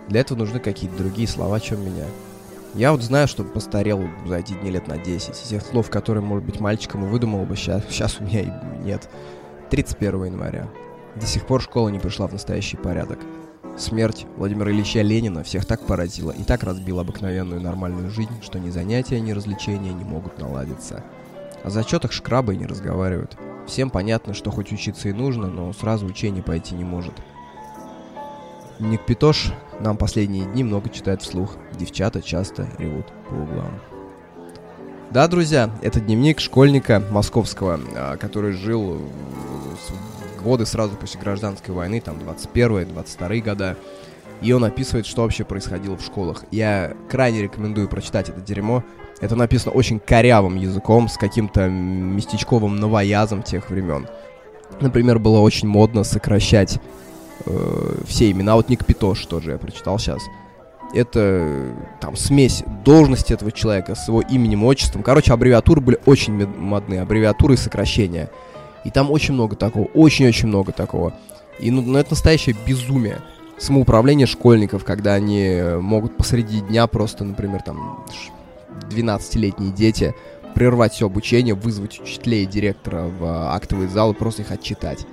Для 0.08 0.20
этого 0.20 0.38
нужны 0.38 0.58
какие-то 0.58 0.98
другие 0.98 1.28
слова, 1.28 1.60
чем 1.60 1.86
меня. 1.86 2.06
Я 2.74 2.90
вот 2.90 3.00
знаю, 3.00 3.28
что 3.28 3.44
постарел 3.44 4.02
за 4.26 4.38
эти 4.38 4.54
дни 4.54 4.72
лет 4.72 4.88
на 4.88 4.98
10. 4.98 5.30
Из 5.30 5.48
тех 5.48 5.64
слов, 5.64 5.88
которые, 5.88 6.24
может 6.24 6.44
быть, 6.44 6.58
мальчиком 6.58 7.04
и 7.04 7.08
выдумал 7.08 7.44
бы, 7.44 7.54
сейчас, 7.54 7.84
сейчас 7.88 8.18
у 8.18 8.24
меня 8.24 8.40
и 8.40 8.50
нет. 8.82 9.08
31 9.70 10.24
января. 10.24 10.68
До 11.14 11.26
сих 11.26 11.46
пор 11.46 11.62
школа 11.62 11.90
не 11.90 12.00
пришла 12.00 12.26
в 12.26 12.32
настоящий 12.32 12.76
порядок. 12.76 13.20
Смерть 13.78 14.26
Владимира 14.36 14.72
Ильича 14.72 15.02
Ленина 15.02 15.44
всех 15.44 15.64
так 15.64 15.86
поразила 15.86 16.32
и 16.32 16.42
так 16.42 16.64
разбила 16.64 17.02
обыкновенную 17.02 17.60
нормальную 17.60 18.10
жизнь, 18.10 18.42
что 18.42 18.58
ни 18.58 18.70
занятия, 18.70 19.20
ни 19.20 19.30
развлечения 19.30 19.92
не 19.92 20.04
могут 20.04 20.40
наладиться. 20.40 21.04
О 21.62 21.70
зачетах 21.70 22.10
шкрабы 22.10 22.56
не 22.56 22.66
разговаривают. 22.66 23.38
Всем 23.66 23.90
понятно, 23.90 24.34
что 24.34 24.50
хоть 24.50 24.72
учиться 24.72 25.08
и 25.08 25.12
нужно, 25.12 25.46
но 25.46 25.72
сразу 25.72 26.06
учение 26.06 26.42
пойти 26.42 26.74
не 26.74 26.84
может. 26.84 27.14
Ник 28.78 29.04
Питош 29.06 29.52
нам 29.80 29.96
последние 29.96 30.44
дни 30.44 30.64
много 30.64 30.90
читает 30.90 31.22
вслух. 31.22 31.56
Девчата 31.78 32.22
часто 32.22 32.68
ревут 32.78 33.06
по 33.28 33.34
углам. 33.34 33.80
Да, 35.10 35.28
друзья, 35.28 35.70
это 35.82 36.00
дневник 36.00 36.40
школьника 36.40 37.02
московского, 37.10 37.80
а, 37.94 38.16
который 38.16 38.52
жил 38.52 39.00
годы 40.42 40.66
сразу 40.66 40.96
после 40.96 41.20
гражданской 41.20 41.74
войны, 41.74 42.00
там 42.00 42.18
21-22 42.18 43.40
года. 43.40 43.76
И 44.44 44.52
он 44.52 44.62
описывает, 44.62 45.06
что 45.06 45.22
вообще 45.22 45.42
происходило 45.42 45.96
в 45.96 46.04
школах. 46.04 46.44
Я 46.50 46.92
крайне 47.10 47.42
рекомендую 47.42 47.88
прочитать 47.88 48.28
это 48.28 48.42
дерьмо. 48.42 48.84
Это 49.20 49.36
написано 49.36 49.72
очень 49.72 49.98
корявым 49.98 50.56
языком, 50.56 51.08
с 51.08 51.16
каким-то 51.16 51.66
местечковым 51.68 52.76
новоязом 52.76 53.42
тех 53.42 53.70
времен. 53.70 54.06
Например, 54.80 55.18
было 55.18 55.38
очень 55.38 55.66
модно 55.66 56.04
сокращать 56.04 56.78
э, 57.46 57.94
все 58.06 58.30
имена. 58.30 58.56
Вот 58.56 58.68
Ник 58.68 58.84
Питош 58.84 59.24
тоже 59.24 59.52
я 59.52 59.58
прочитал 59.58 59.98
сейчас. 59.98 60.20
Это 60.92 61.74
там 62.02 62.14
смесь 62.14 62.64
должности 62.84 63.32
этого 63.32 63.50
человека 63.50 63.94
с 63.94 64.08
его 64.08 64.20
именем, 64.20 64.64
отчеством. 64.64 65.02
Короче, 65.02 65.32
аббревиатуры 65.32 65.80
были 65.80 65.98
очень 66.04 66.46
модные, 66.46 67.00
аббревиатуры 67.00 67.54
и 67.54 67.56
сокращения. 67.56 68.30
И 68.84 68.90
там 68.90 69.10
очень 69.10 69.32
много 69.32 69.56
такого, 69.56 69.86
очень-очень 69.94 70.48
много 70.48 70.72
такого. 70.72 71.14
И 71.58 71.70
ну, 71.70 71.80
ну 71.80 71.98
это 71.98 72.10
настоящее 72.10 72.54
безумие. 72.66 73.22
Самоуправление 73.58 74.26
школьников, 74.26 74.84
когда 74.84 75.14
они 75.14 75.62
могут 75.80 76.16
посреди 76.16 76.60
дня 76.60 76.86
просто, 76.86 77.24
например, 77.24 77.62
там 77.62 78.04
12-летние 78.90 79.72
дети 79.72 80.14
прервать 80.54 80.92
все 80.92 81.06
обучение, 81.06 81.54
вызвать 81.54 82.00
учителей 82.00 82.44
и 82.44 82.46
директора 82.46 83.04
в 83.04 83.54
актовый 83.54 83.88
зал 83.88 84.12
и 84.12 84.14
просто 84.14 84.42
их 84.42 84.50
отчитать. 84.50 85.06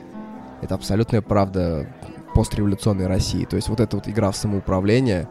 Это 0.61 0.75
абсолютная 0.75 1.21
правда 1.21 1.87
постреволюционной 2.33 3.07
России. 3.07 3.45
То 3.45 3.55
есть 3.55 3.67
вот 3.67 3.79
эта 3.79 3.95
вот 3.95 4.07
игра 4.07 4.31
в 4.31 4.37
самоуправление, 4.37 5.27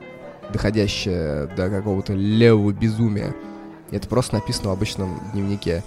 доходящая 0.52 1.46
до 1.46 1.70
какого-то 1.70 2.12
левого 2.12 2.72
безумия, 2.72 3.34
это 3.90 4.08
просто 4.08 4.34
написано 4.34 4.70
в 4.70 4.72
обычном 4.72 5.20
дневнике. 5.32 5.82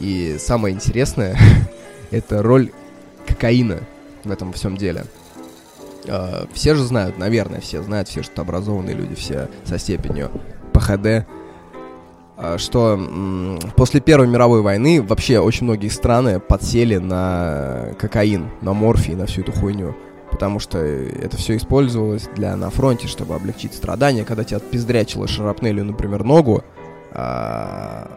И 0.00 0.36
самое 0.38 0.74
интересное, 0.74 1.36
это 2.10 2.42
роль 2.42 2.72
кокаина 3.26 3.80
в 4.24 4.30
этом 4.30 4.52
всем 4.52 4.76
деле. 4.76 5.04
Uh, 6.06 6.48
все 6.52 6.74
же 6.74 6.84
знают, 6.84 7.18
наверное, 7.18 7.60
все 7.60 7.82
знают, 7.82 8.08
все, 8.08 8.22
что 8.22 8.42
образованные 8.42 8.94
люди, 8.94 9.14
все 9.14 9.48
со 9.64 9.78
степенью 9.78 10.30
ПХД, 10.72 11.26
uh, 12.36 12.58
что 12.58 12.98
после 13.76 14.00
Первой 14.00 14.28
мировой 14.28 14.62
войны 14.62 15.02
вообще 15.02 15.40
очень 15.40 15.64
многие 15.64 15.88
страны 15.88 16.38
подсели 16.38 16.96
на 16.96 17.94
кокаин, 17.98 18.50
на 18.60 18.72
морфий, 18.72 19.14
на 19.14 19.26
всю 19.26 19.42
эту 19.42 19.52
хуйню 19.52 19.96
потому 20.30 20.58
что 20.58 20.78
это 20.78 21.38
все 21.38 21.56
использовалось 21.56 22.28
для 22.34 22.56
на 22.56 22.68
фронте, 22.68 23.06
чтобы 23.06 23.34
облегчить 23.34 23.72
страдания, 23.72 24.22
когда 24.22 24.44
тебя 24.44 24.58
отпиздрячило 24.58 25.26
шарапнелью, 25.26 25.84
например, 25.86 26.24
ногу, 26.24 26.62
а, 27.12 28.10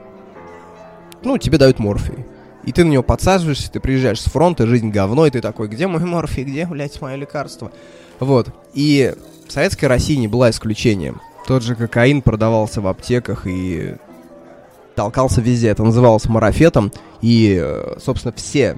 ну, 1.24 1.38
тебе 1.38 1.58
дают 1.58 1.80
морфий. 1.80 2.26
И 2.64 2.72
ты 2.72 2.84
на 2.84 2.90
него 2.90 3.04
подсаживаешься, 3.04 3.72
ты 3.72 3.80
приезжаешь 3.80 4.22
с 4.22 4.26
фронта, 4.26 4.68
жизнь 4.68 4.90
говно, 4.90 5.26
и 5.26 5.32
ты 5.32 5.42
такой, 5.42 5.68
где 5.68 5.88
мой 5.88 6.04
морфий, 6.04 6.44
где, 6.44 6.66
блядь, 6.66 7.02
мое 7.02 7.16
лекарство? 7.16 7.72
Вот. 8.20 8.50
И 8.74 9.14
советская 9.48 9.90
Россия 9.90 10.18
не 10.18 10.28
была 10.28 10.50
исключением. 10.50 11.22
Тот 11.48 11.64
же 11.64 11.76
кокаин 11.76 12.22
продавался 12.22 12.82
в 12.82 12.88
аптеках 12.88 13.48
и 13.48 13.96
толкался 14.96 15.42
везде. 15.42 15.70
Это 15.70 15.84
называлось 15.84 16.26
марафетом. 16.26 16.92
И, 17.22 17.58
э, 17.62 17.96
собственно, 18.04 18.34
все 18.34 18.78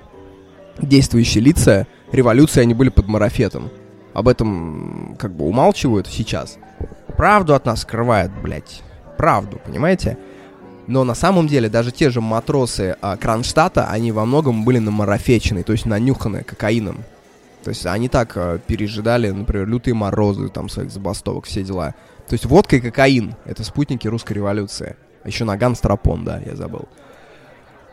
действующие 0.80 1.44
лица 1.44 1.88
революции 2.12 2.62
они 2.62 2.74
были 2.74 2.90
под 2.90 3.08
марафетом. 3.08 3.72
Об 4.14 4.28
этом 4.28 5.16
как 5.20 5.36
бы 5.36 5.46
умалчивают 5.46 6.08
сейчас. 6.08 6.58
Правду 7.18 7.56
от 7.56 7.66
нас 7.66 7.82
скрывают, 7.82 8.32
блядь. 8.42 8.82
Правду, 9.18 9.60
понимаете? 9.66 10.18
Но 10.92 11.06
на 11.06 11.16
самом 11.16 11.48
деле 11.48 11.70
даже 11.70 11.94
те 11.94 12.10
же 12.10 12.20
матросы 12.20 12.98
а, 13.00 13.16
Кронштадта, 13.16 13.88
они 13.88 14.12
во 14.12 14.26
многом 14.26 14.66
были 14.66 14.78
намарафечены, 14.78 15.64
то 15.64 15.72
есть 15.72 15.86
нанюханы 15.86 16.44
кокаином. 16.44 17.06
То 17.64 17.70
есть 17.70 17.86
они 17.86 18.10
так 18.10 18.34
а, 18.36 18.58
пережидали, 18.58 19.30
например, 19.30 19.70
лютые 19.70 19.94
морозы, 19.94 20.50
там, 20.50 20.68
своих 20.68 20.92
забастовок, 20.92 21.46
все 21.46 21.64
дела. 21.64 21.96
То 22.28 22.34
есть 22.34 22.44
водка 22.44 22.76
и 22.76 22.82
кокаин— 22.82 23.36
это 23.46 23.64
спутники 23.64 24.06
русской 24.10 24.34
революции. 24.34 24.98
Еще 25.24 25.46
наган 25.46 25.78
Страпон, 25.78 26.26
да, 26.26 26.42
я 26.46 26.58
забыл. 26.58 26.90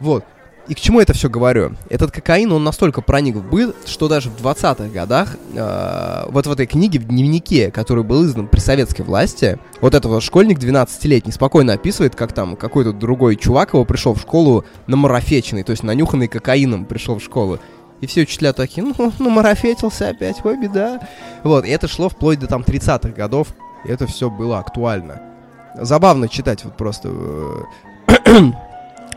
Вот. 0.00 0.24
И 0.68 0.74
к 0.74 0.80
чему 0.80 1.00
это 1.00 1.14
все 1.14 1.30
говорю? 1.30 1.76
Этот 1.88 2.10
кокаин, 2.10 2.52
он 2.52 2.62
настолько 2.62 3.00
проник 3.00 3.36
в 3.36 3.42
быт, 3.42 3.74
что 3.86 4.06
даже 4.06 4.28
в 4.28 4.36
20-х 4.36 4.88
годах, 4.88 5.36
э, 5.54 6.24
вот 6.28 6.46
в 6.46 6.52
этой 6.52 6.66
книге, 6.66 6.98
в 6.98 7.04
дневнике, 7.04 7.70
который 7.70 8.04
был 8.04 8.26
издан 8.26 8.48
при 8.48 8.60
советской 8.60 9.00
власти, 9.00 9.58
вот 9.80 9.94
этот 9.94 10.10
вот 10.10 10.22
школьник 10.22 10.58
12-летний 10.58 11.32
спокойно 11.32 11.72
описывает, 11.72 12.14
как 12.14 12.34
там 12.34 12.54
какой-то 12.54 12.92
другой 12.92 13.36
чувак 13.36 13.72
его 13.72 13.86
пришел 13.86 14.12
в 14.12 14.20
школу 14.20 14.66
намарафеченный, 14.86 15.62
то 15.62 15.70
есть 15.70 15.82
нанюханный 15.82 16.28
кокаином 16.28 16.84
пришел 16.84 17.18
в 17.18 17.22
школу. 17.22 17.58
И 18.02 18.06
все 18.06 18.22
учителя 18.22 18.52
такие, 18.52 18.86
ну, 18.86 19.12
ну, 19.18 19.30
марафетился 19.30 20.10
опять, 20.10 20.44
ой, 20.44 20.60
беда. 20.60 21.00
Вот, 21.44 21.64
и 21.64 21.70
это 21.70 21.88
шло 21.88 22.10
вплоть 22.10 22.40
до 22.40 22.46
там 22.46 22.60
30-х 22.60 23.08
годов, 23.08 23.48
и 23.86 23.88
это 23.90 24.06
все 24.06 24.28
было 24.28 24.58
актуально. 24.58 25.22
Забавно 25.80 26.28
читать 26.28 26.62
вот 26.64 26.76
просто 26.76 27.08
э, 27.10 28.42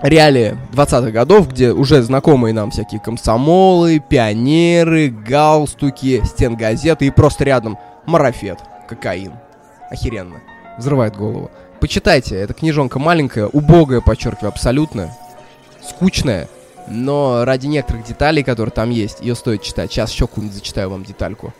реалии 0.02 0.58
20-х 0.74 1.12
годов, 1.12 1.50
где 1.50 1.72
уже 1.72 2.02
знакомые 2.02 2.54
нам 2.54 2.72
всякие 2.72 3.00
комсомолы, 3.00 4.00
пионеры, 4.00 5.10
галстуки, 5.10 6.22
стенгазеты 6.26 7.06
и 7.06 7.12
просто 7.12 7.44
рядом 7.44 7.78
марафет, 8.06 8.60
кокаин. 8.88 9.34
Охеренно. 9.90 10.42
Взрывает 10.78 11.16
голову. 11.16 11.52
Почитайте, 11.80 12.36
эта 12.36 12.54
книжонка 12.54 13.00
маленькая, 13.00 13.48
убогая, 13.48 14.02
подчеркиваю, 14.02 14.50
абсолютно. 14.50 15.12
Скучная, 15.88 16.48
но 16.88 17.44
ради 17.44 17.68
некоторых 17.68 18.06
деталей, 18.06 18.44
которые 18.44 18.72
там 18.72 18.90
есть, 18.90 19.20
ее 19.22 19.36
стоит 19.36 19.64
читать. 19.64 19.92
Сейчас 19.92 20.12
еще 20.12 20.28
какую-нибудь 20.28 20.58
зачитаю 20.58 20.90
вам 20.90 21.04
детальку. 21.04 21.54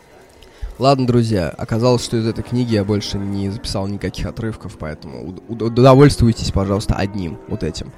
Ладно, 0.78 1.06
друзья, 1.06 1.48
оказалось, 1.48 2.02
что 2.02 2.16
из 2.16 2.26
этой 2.26 2.42
книги 2.42 2.74
я 2.74 2.84
больше 2.84 3.18
не 3.18 3.50
записал 3.50 3.86
никаких 3.86 4.26
отрывков, 4.26 4.76
поэтому 4.78 5.36
удовольствуйтесь, 5.48 6.50
пожалуйста, 6.50 6.94
одним, 6.94 7.38
вот 7.48 7.62
этим. 7.62 7.92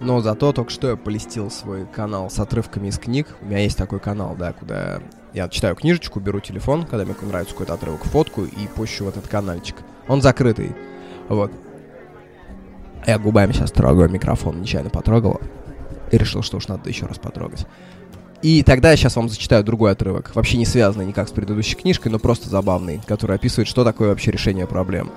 Но 0.00 0.20
зато 0.20 0.52
только 0.52 0.70
что 0.70 0.90
я 0.90 0.96
полистил 0.96 1.50
свой 1.50 1.86
канал 1.86 2.28
с 2.28 2.38
отрывками 2.38 2.88
из 2.88 2.98
книг. 2.98 3.28
У 3.40 3.46
меня 3.46 3.58
есть 3.58 3.78
такой 3.78 3.98
канал, 3.98 4.36
да, 4.38 4.52
куда 4.52 5.00
я 5.32 5.48
читаю 5.48 5.74
книжечку, 5.74 6.20
беру 6.20 6.40
телефон, 6.40 6.86
когда 6.86 7.04
мне 7.04 7.14
нравится 7.22 7.54
какой-то 7.54 7.74
отрывок, 7.74 8.04
фотку 8.04 8.44
и 8.44 8.66
пущу 8.74 9.04
в 9.04 9.08
этот 9.08 9.26
каналчик. 9.28 9.76
Он 10.08 10.20
закрытый. 10.22 10.74
Вот. 11.28 11.50
Я 13.06 13.18
губами 13.18 13.52
сейчас 13.52 13.70
трогаю 13.70 14.08
микрофон, 14.08 14.60
нечаянно 14.60 14.90
потрогал. 14.90 15.40
И 16.10 16.18
решил, 16.18 16.42
что 16.42 16.58
уж 16.58 16.68
надо 16.68 16.88
еще 16.88 17.06
раз 17.06 17.18
потрогать. 17.18 17.66
И 18.42 18.62
тогда 18.62 18.90
я 18.90 18.96
сейчас 18.96 19.16
вам 19.16 19.28
зачитаю 19.28 19.64
другой 19.64 19.92
отрывок, 19.92 20.34
вообще 20.34 20.58
не 20.58 20.66
связанный 20.66 21.06
никак 21.06 21.28
с 21.28 21.32
предыдущей 21.32 21.74
книжкой, 21.74 22.12
но 22.12 22.18
просто 22.18 22.48
забавный, 22.48 23.00
который 23.06 23.36
описывает, 23.36 23.66
что 23.66 23.82
такое 23.82 24.10
вообще 24.10 24.30
решение 24.30 24.66
проблем. 24.66 25.10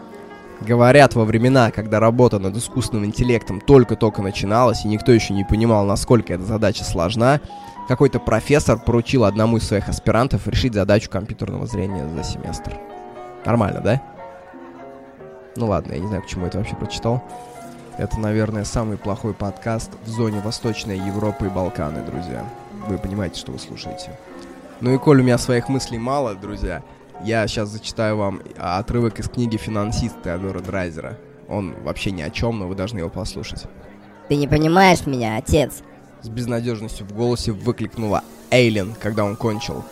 Говорят, 0.61 1.15
во 1.15 1.23
времена, 1.23 1.71
когда 1.71 1.99
работа 1.99 2.37
над 2.37 2.55
искусственным 2.57 3.05
интеллектом 3.05 3.61
только-только 3.61 4.21
начиналась, 4.21 4.83
и 4.83 4.89
никто 4.89 5.11
еще 5.11 5.33
не 5.33 5.45
понимал, 5.45 5.85
насколько 5.85 6.33
эта 6.33 6.43
задача 6.43 6.83
сложна, 6.83 7.39
какой-то 7.87 8.19
профессор 8.19 8.77
поручил 8.77 9.23
одному 9.23 9.57
из 9.57 9.67
своих 9.67 9.87
аспирантов 9.87 10.47
решить 10.47 10.73
задачу 10.73 11.09
компьютерного 11.09 11.65
зрения 11.65 12.07
за 12.09 12.23
семестр. 12.23 12.77
Нормально, 13.45 13.79
да? 13.81 14.01
Ну 15.55 15.67
ладно, 15.67 15.93
я 15.93 15.99
не 15.99 16.07
знаю, 16.07 16.21
почему 16.21 16.45
это 16.45 16.57
вообще 16.57 16.75
прочитал. 16.75 17.23
Это, 17.97 18.19
наверное, 18.19 18.63
самый 18.63 18.97
плохой 18.97 19.33
подкаст 19.33 19.91
в 20.05 20.09
зоне 20.09 20.41
Восточной 20.41 20.97
Европы 20.97 21.47
и 21.47 21.49
Балканы, 21.49 22.01
друзья. 22.01 22.45
Вы 22.87 22.97
понимаете, 22.97 23.39
что 23.39 23.53
вы 23.53 23.59
слушаете. 23.59 24.11
Ну 24.81 24.93
и 24.93 24.97
коль 24.97 25.21
у 25.21 25.23
меня 25.23 25.37
своих 25.37 25.67
мыслей 25.67 25.99
мало, 25.99 26.35
друзья, 26.35 26.81
я 27.23 27.47
сейчас 27.47 27.69
зачитаю 27.69 28.17
вам 28.17 28.41
отрывок 28.57 29.19
из 29.19 29.27
книги 29.29 29.57
«Финансист» 29.57 30.15
Теодора 30.23 30.59
Драйзера. 30.59 31.17
Он 31.47 31.75
вообще 31.83 32.11
ни 32.11 32.21
о 32.21 32.29
чем, 32.29 32.59
но 32.59 32.67
вы 32.67 32.75
должны 32.75 32.99
его 32.99 33.09
послушать. 33.09 33.63
Ты 34.27 34.35
не 34.35 34.47
понимаешь 34.47 35.05
меня, 35.05 35.37
отец. 35.37 35.81
С 36.21 36.29
безнадежностью 36.29 37.05
в 37.05 37.13
голосе 37.13 37.51
выкликнула 37.51 38.23
Эйлин, 38.51 38.93
когда 38.99 39.23
он 39.25 39.35
кончил. 39.35 39.83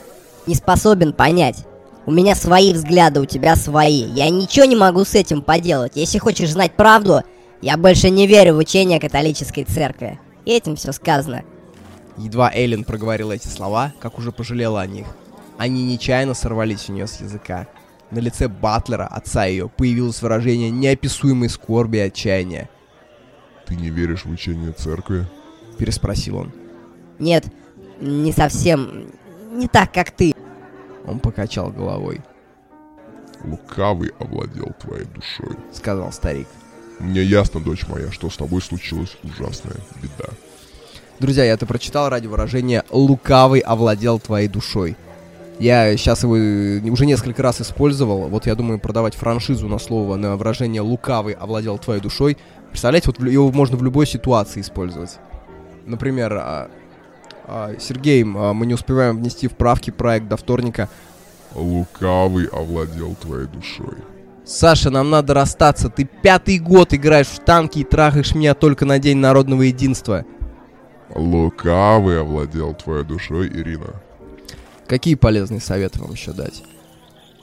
Не 0.46 0.56
способен 0.56 1.14
понять. 1.14 1.66
У 2.06 2.12
меня 2.12 2.36
свои 2.36 2.74
взгляды, 2.74 3.20
у 3.20 3.26
тебя 3.26 3.56
свои. 3.56 4.04
Я 4.04 4.30
ничего 4.30 4.66
не 4.66 4.76
могу 4.76 5.04
с 5.04 5.16
этим 5.16 5.42
поделать. 5.42 5.94
Если 5.96 6.20
хочешь 6.20 6.52
знать 6.52 6.74
правду, 6.74 7.24
я 7.62 7.76
больше 7.76 8.10
не 8.10 8.28
верю 8.28 8.56
в 8.56 8.60
учение 8.60 9.00
католической 9.00 9.64
церкви. 9.64 10.20
И 10.46 10.52
этим 10.52 10.76
все 10.76 10.92
сказано. 10.94 11.44
Едва 12.18 12.52
Эйлин 12.54 12.84
проговорила 12.84 13.34
эти 13.34 13.48
слова, 13.48 13.94
как 14.00 14.18
уже 14.18 14.32
пожалела 14.32 14.82
о 14.82 14.88
них. 14.88 15.08
Они 15.58 15.84
нечаянно 15.84 16.34
сорвались 16.34 16.90
у 16.90 16.94
нее 16.94 17.08
с 17.08 17.20
языка. 17.20 17.68
На 18.12 18.20
лице 18.20 18.48
Батлера, 18.48 19.06
отца 19.06 19.46
ее, 19.46 19.70
появилось 19.70 20.22
выражение 20.22 20.70
неописуемой 20.70 21.50
скорби 21.50 21.98
и 21.98 22.02
отчаяния. 22.02 22.70
«Ты 23.66 23.76
не 23.76 23.90
веришь 23.90 24.24
в 24.24 24.32
учение 24.32 24.72
церкви?»— 24.72 25.28
переспросил 25.78 26.38
он. 26.38 26.54
«Нет, 27.20 27.46
не 28.00 28.32
совсем. 28.32 29.08
Не 29.52 29.68
так, 29.68 29.92
как 29.92 30.12
ты». 30.12 30.34
Он 31.06 31.20
покачал 31.20 31.70
головой. 31.72 32.22
«Лукавый 33.44 34.14
овладел 34.20 34.74
твоей 34.80 35.06
душой»,— 35.06 35.58
сказал 35.74 36.12
старик. 36.12 36.48
«Мне 37.00 37.24
ясно, 37.24 37.60
дочь 37.60 37.88
моя, 37.88 38.12
что 38.12 38.30
с 38.30 38.38
тобой 38.38 38.62
случилась 38.62 39.18
ужасная 39.24 39.78
беда». 40.02 40.32
Друзья, 41.20 41.44
я 41.44 41.54
это 41.54 41.66
прочитал 41.66 42.10
ради 42.10 42.28
выражения 42.28 42.84
«лукавый 42.90 43.60
овладел 43.60 44.20
твоей 44.20 44.48
душой». 44.48 44.96
Я 45.60 45.96
сейчас 45.98 46.24
его 46.24 46.34
уже 46.34 47.06
несколько 47.06 47.42
раз 47.42 47.62
использовал. 47.62 48.28
Вот 48.30 48.46
я 48.46 48.54
думаю 48.54 48.80
продавать 48.80 49.16
франшизу 49.16 49.68
на 49.68 49.80
слово, 49.80 50.16
на 50.16 50.36
выражение 50.36 50.82
«лукавый 50.82 51.34
овладел 51.34 51.80
твоей 51.80 52.00
душой». 52.00 52.38
Представляете, 52.70 53.10
вот 53.10 53.28
его 53.28 53.52
можно 53.52 53.76
в 53.76 53.84
любой 53.84 54.06
ситуации 54.06 54.62
использовать. 54.62 55.18
Например, 55.86 56.34
а, 56.34 56.70
а, 57.48 57.72
Сергей, 57.80 58.24
а, 58.24 58.54
мы 58.54 58.68
не 58.68 58.76
успеваем 58.76 59.18
внести 59.18 59.48
вправки 59.48 59.90
проект 59.90 60.28
до 60.28 60.38
вторника. 60.38 60.90
Лукавый 61.56 62.46
овладел 62.46 63.16
твоей 63.16 63.48
душой. 63.48 63.98
Саша, 64.46 64.92
нам 64.92 65.10
надо 65.10 65.34
расстаться. 65.34 65.90
Ты 65.90 66.06
пятый 66.06 66.60
год 66.60 66.94
играешь 66.94 67.28
в 67.28 67.40
танки 67.40 67.80
и 67.80 67.84
трахаешь 67.84 68.36
меня 68.36 68.54
только 68.54 68.86
на 68.86 69.00
День 69.00 69.18
народного 69.18 69.64
единства. 69.64 70.24
Лукавый 71.16 72.22
овладел 72.22 72.76
твоей 72.76 73.04
душой, 73.04 73.48
Ирина. 73.48 74.02
Какие 74.88 75.16
полезные 75.16 75.60
советы 75.60 76.00
вам 76.00 76.12
еще 76.12 76.32
дать? 76.32 76.64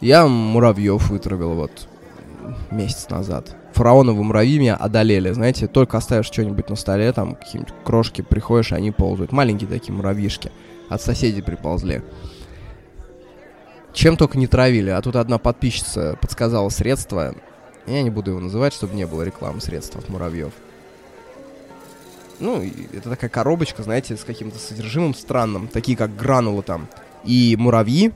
Я 0.01 0.27
муравьев 0.27 1.11
вытравил 1.11 1.55
вот 1.55 1.89
месяц 2.71 3.09
назад. 3.11 3.57
Фараоновы 3.75 4.23
муравьи 4.23 4.59
меня 4.59 4.77
одолели, 4.77 5.33
знаете, 5.33 5.67
только 5.67 5.99
оставишь 5.99 6.27
что-нибудь 6.27 6.69
на 6.71 6.77
столе, 6.77 7.13
там 7.13 7.35
какие-нибудь 7.35 7.75
крошки, 7.85 8.23
приходишь, 8.23 8.73
они 8.73 8.93
ползают. 8.93 9.33
Маленькие 9.33 9.69
такие 9.69 9.93
муравьишки. 9.93 10.53
От 10.89 11.03
соседей 11.03 11.43
приползли. 11.43 12.03
Чем 13.93 14.17
только 14.17 14.39
не 14.39 14.47
травили. 14.47 14.91
А 14.91 15.01
тут 15.01 15.17
одна 15.17 15.39
подписчица 15.39 16.19
подсказала 16.21 16.69
средства. 16.69 17.35
Я 17.87 18.03
не 18.03 18.11
буду 18.11 18.31
его 18.31 18.41
называть, 18.41 18.73
чтобы 18.73 18.95
не 18.95 19.07
было 19.07 19.23
рекламы 19.23 19.61
средств 19.61 19.97
от 19.97 20.09
муравьев. 20.09 20.53
Ну, 22.41 22.63
это 22.93 23.11
такая 23.11 23.31
коробочка, 23.31 23.83
знаете, 23.83 24.17
с 24.17 24.25
каким-то 24.25 24.59
содержимым 24.59 25.15
странным. 25.15 25.69
Такие 25.69 25.97
как 25.97 26.17
гранулы 26.17 26.63
там. 26.63 26.89
И 27.25 27.57
муравьи, 27.59 28.13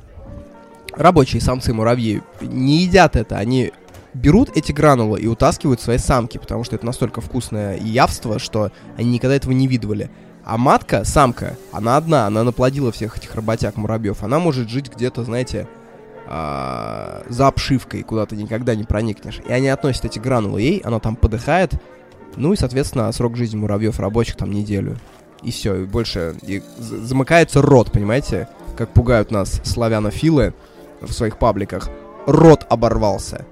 рабочие 0.93 1.41
самцы 1.41 1.73
муравьи, 1.73 2.23
не 2.41 2.83
едят 2.83 3.17
это. 3.17 3.39
Они 3.39 3.73
берут 4.15 4.57
эти 4.57 4.73
гранулы 4.73 5.21
и 5.21 5.27
утаскивают 5.27 5.81
свои 5.81 5.99
самки, 5.99 6.39
потому 6.39 6.65
что 6.65 6.77
это 6.77 6.87
настолько 6.87 7.21
вкусное 7.21 7.79
явство, 7.79 8.39
что 8.39 8.71
они 8.97 9.13
никогда 9.13 9.37
этого 9.37 9.53
не 9.53 9.67
видывали. 9.67 10.11
А 10.45 10.57
матка, 10.57 11.05
самка, 11.05 11.57
она 11.73 11.97
одна, 11.97 12.27
она 12.27 12.43
наплодила 12.43 12.91
всех 12.91 13.19
этих 13.19 13.35
работяг 13.35 13.77
муравьев. 13.77 14.23
Она 14.23 14.39
может 14.39 14.71
жить 14.71 14.91
где-то, 14.95 15.25
знаете, 15.25 15.69
а, 16.27 17.23
за 17.29 17.49
обшивкой, 17.49 18.03
куда 18.03 18.27
ты 18.27 18.37
никогда 18.37 18.75
не 18.75 18.85
проникнешь. 18.85 19.41
И 19.47 19.53
они 19.53 19.69
относят 19.69 20.07
эти 20.07 20.19
гранулы 20.19 20.63
ей, 20.63 20.79
она 20.81 21.01
там 21.01 21.17
подыхает. 21.17 21.73
Ну 22.37 22.53
и, 22.53 22.57
соответственно, 22.57 23.11
срок 23.13 23.37
жизни 23.37 23.57
муравьев 23.57 24.01
рабочих 24.01 24.37
там 24.37 24.51
неделю. 24.51 24.97
И 25.43 25.51
все, 25.51 25.83
и 25.83 25.85
больше 25.85 26.35
и 26.43 26.63
замыкается 26.79 27.63
рот, 27.63 27.93
понимаете? 27.93 28.49
Как 28.79 28.91
пугают 28.91 29.33
нас 29.33 29.61
славянофилы 29.65 30.55
в 31.01 31.11
своих 31.11 31.37
пабликах. 31.41 31.91
Рот 32.27 32.65
оборвался. 32.71 33.45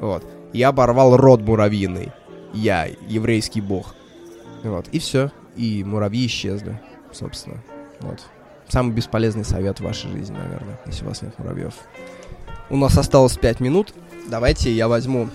Вот. 0.00 0.26
Я 0.52 0.70
оборвал 0.70 1.16
рот 1.16 1.42
муравьиный. 1.42 2.10
Я, 2.52 2.88
еврейский 3.06 3.60
бог. 3.60 3.94
Вот. 4.64 4.88
И 4.88 4.98
все. 4.98 5.30
И 5.54 5.84
муравьи 5.84 6.26
исчезли, 6.26 6.80
собственно. 7.12 7.58
Вот. 8.00 8.18
Самый 8.66 8.92
бесполезный 8.92 9.44
совет 9.44 9.78
в 9.78 9.84
вашей 9.84 10.10
жизни, 10.10 10.36
наверное, 10.36 10.80
если 10.86 11.04
у 11.04 11.08
вас 11.08 11.22
нет 11.22 11.38
муравьев. 11.38 11.74
У 12.68 12.76
нас 12.76 12.98
осталось 12.98 13.36
5 13.36 13.60
минут. 13.60 13.94
Давайте 14.28 14.72
я 14.72 14.88
возьму 14.88 15.28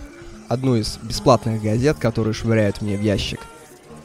одну 0.49 0.75
из 0.75 0.97
бесплатных 0.97 1.63
газет, 1.63 1.95
которые 1.97 2.33
швыряют 2.33 2.81
мне 2.81 2.97
в 2.97 3.01
ящик. 3.01 3.39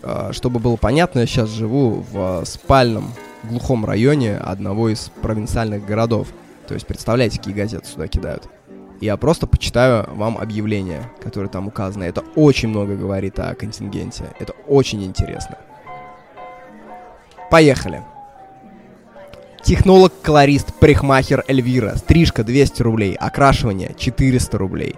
А, 0.05 0.33
чтобы 0.33 0.61
было 0.61 0.77
понятно, 0.77 1.19
я 1.19 1.27
сейчас 1.27 1.49
живу 1.49 2.07
в 2.13 2.45
спальном 2.45 3.13
глухом 3.44 3.85
районе 3.85 4.37
одного 4.37 4.88
из 4.88 5.11
провинциальных 5.22 5.85
городов. 5.85 6.29
То 6.66 6.74
есть 6.74 6.87
представляете, 6.87 7.38
какие 7.38 7.55
газеты 7.55 7.87
сюда 7.87 8.07
кидают. 8.09 8.48
Я 9.00 9.16
просто 9.16 9.46
почитаю 9.46 10.07
вам 10.14 10.37
объявления, 10.37 11.11
которые 11.22 11.50
там 11.50 11.68
указаны. 11.68 12.05
Это 12.05 12.22
очень 12.37 12.68
много 12.68 12.96
говорит 12.96 13.38
о 13.38 13.55
контингенте. 13.55 14.24
Это 14.38 14.53
очень 14.66 15.03
интересно. 15.03 15.57
Поехали. 17.50 18.03
Технолог-колорист, 19.62 20.74
парикмахер 20.74 21.44
Эльвира. 21.48 21.96
Стрижка 21.96 22.44
200 22.44 22.83
рублей. 22.83 23.14
Окрашивание 23.14 23.94
400 23.96 24.59
рублей. 24.59 24.94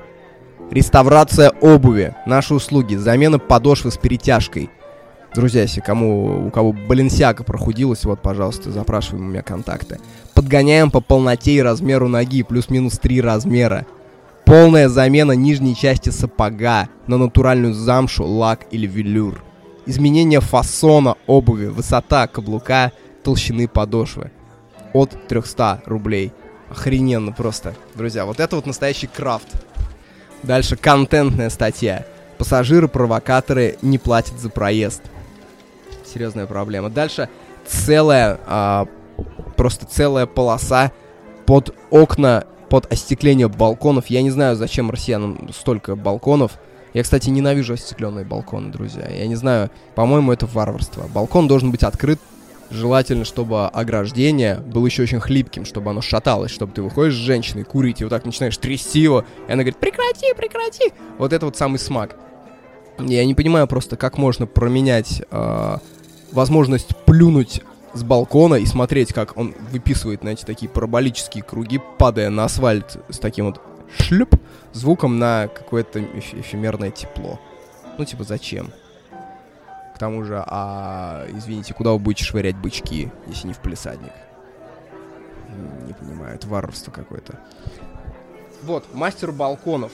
Реставрация 0.71 1.51
обуви. 1.61 2.15
Наши 2.27 2.55
услуги. 2.55 2.97
Замена 2.97 3.39
подошвы 3.39 3.91
с 3.93 3.97
перетяжкой. 3.97 4.71
Друзья, 5.35 5.63
если 5.63 5.81
кому, 5.81 6.47
у 6.47 6.51
кого 6.51 6.73
Баленсиака 6.73 7.43
прохудилась, 7.43 8.05
вот, 8.05 8.21
пожалуйста, 8.21 8.71
запрашиваем 8.71 9.27
у 9.27 9.29
меня 9.31 9.43
контакты. 9.43 9.99
Подгоняем 10.35 10.91
по 10.91 11.01
полноте 11.01 11.53
и 11.53 11.63
размеру 11.63 12.07
ноги, 12.07 12.43
плюс-минус 12.43 12.99
3 12.99 13.23
размера. 13.23 13.87
Полная 14.45 14.91
замена 14.91 15.33
нижней 15.33 15.75
части 15.75 16.11
сапога 16.11 16.89
на 17.07 17.17
натуральную 17.17 17.73
замшу, 17.73 18.27
лак 18.27 18.67
или 18.71 18.87
велюр. 18.87 19.43
Изменение 19.87 20.41
фасона 20.41 21.17
обуви, 21.27 21.67
высота 21.67 22.27
каблука, 22.27 22.93
толщины 23.25 23.69
подошвы. 23.69 24.31
От 24.93 25.29
300 25.29 25.83
рублей. 25.87 26.33
Охрененно 26.69 27.33
просто. 27.33 27.75
Друзья, 27.95 28.27
вот 28.27 28.39
это 28.39 28.57
вот 28.57 28.67
настоящий 28.67 29.07
крафт. 29.07 29.49
Дальше 30.43 30.77
контентная 30.77 31.49
статья. 31.49 32.05
Пассажиры-провокаторы 32.37 33.79
не 33.81 33.97
платят 33.97 34.39
за 34.39 34.51
проезд. 34.51 35.03
Серьезная 36.13 36.47
проблема. 36.47 36.91
Дальше 36.91 37.29
целая, 37.67 38.39
а, 38.47 38.87
просто 39.57 39.87
целая 39.87 40.27
полоса 40.27 40.93
под 41.47 41.75
окна, 41.91 42.45
под 42.69 42.93
остекление 42.93 43.49
балконов. 43.49 44.07
Я 44.07 44.23
не 44.23 44.31
знаю, 44.31 44.57
зачем 44.57 44.91
россиянам 44.91 45.51
столько 45.53 45.97
балконов. 45.97 46.53
Я, 46.93 47.03
кстати, 47.03 47.31
ненавижу 47.31 47.75
остекленные 47.75 48.25
балконы, 48.25 48.71
друзья. 48.71 49.09
Я 49.09 49.27
не 49.27 49.37
знаю, 49.37 49.71
по-моему, 49.95 50.33
это 50.33 50.47
варварство. 50.47 51.09
Балкон 51.09 51.49
должен 51.49 51.71
быть 51.71 51.83
открыт. 51.83 52.21
Желательно, 52.71 53.27
чтобы 53.27 53.67
ограждение 53.67 54.57
было 54.57 54.87
еще 54.87 55.03
очень 55.03 55.21
хлипким, 55.21 55.67
чтобы 55.67 55.91
оно 55.91 56.01
шаталось, 56.01 56.51
чтобы 56.51 56.73
ты 56.73 56.81
выходишь 56.81 57.15
с 57.15 57.19
женщиной 57.19 57.65
курить, 57.65 58.01
и 58.01 58.05
вот 58.05 58.11
так 58.11 58.25
начинаешь 58.25 58.57
трясти 58.57 58.99
его, 59.01 59.27
и 59.47 59.53
она 59.53 59.63
говорит, 59.63 59.77
прекрати, 59.77 60.33
прекрати. 60.35 60.95
Вот 61.19 61.35
это 61.35 61.45
вот 61.45 61.57
самый 61.59 61.79
смак. 61.79 62.17
Я 62.99 63.27
не 63.27 63.35
понимаю 63.35 63.67
просто, 63.67 63.97
как 63.97 64.17
можно 64.17 64.47
променять 64.47 65.23
э, 65.31 65.77
возможность 66.33 66.97
плюнуть 67.05 67.63
с 67.95 68.03
балкона 68.03 68.57
и 68.57 68.67
смотреть, 68.67 69.13
как 69.13 69.37
он 69.37 69.55
выписывает, 69.71 70.21
знаете, 70.23 70.47
такие 70.47 70.69
параболические 70.69 71.43
круги, 71.45 71.81
падая 71.99 72.31
на 72.31 72.45
асфальт 72.45 72.97
с 73.11 73.19
таким 73.19 73.47
вот 73.47 73.61
шлюп 73.99 74.35
звуком 74.73 75.19
на 75.19 75.49
какое-то 75.49 76.01
эф 76.01 76.35
эфемерное 76.35 76.91
тепло. 76.91 77.39
Ну, 77.99 78.05
типа, 78.05 78.25
зачем? 78.25 78.71
К 79.95 79.99
тому 79.99 80.25
же, 80.25 80.43
а, 80.47 81.27
извините, 81.29 81.75
куда 81.75 81.93
вы 81.93 81.99
будете 81.99 82.25
швырять 82.25 82.57
бычки, 82.57 83.13
если 83.27 83.49
не 83.49 83.53
в 83.53 83.59
палисадник? 83.59 84.13
Не 85.87 85.93
понимаю, 85.93 86.35
это 86.35 86.49
варварство 86.49 86.91
какое-то. 86.91 87.39
Вот, 88.63 88.95
мастер 88.95 89.33
балконов. 89.33 89.93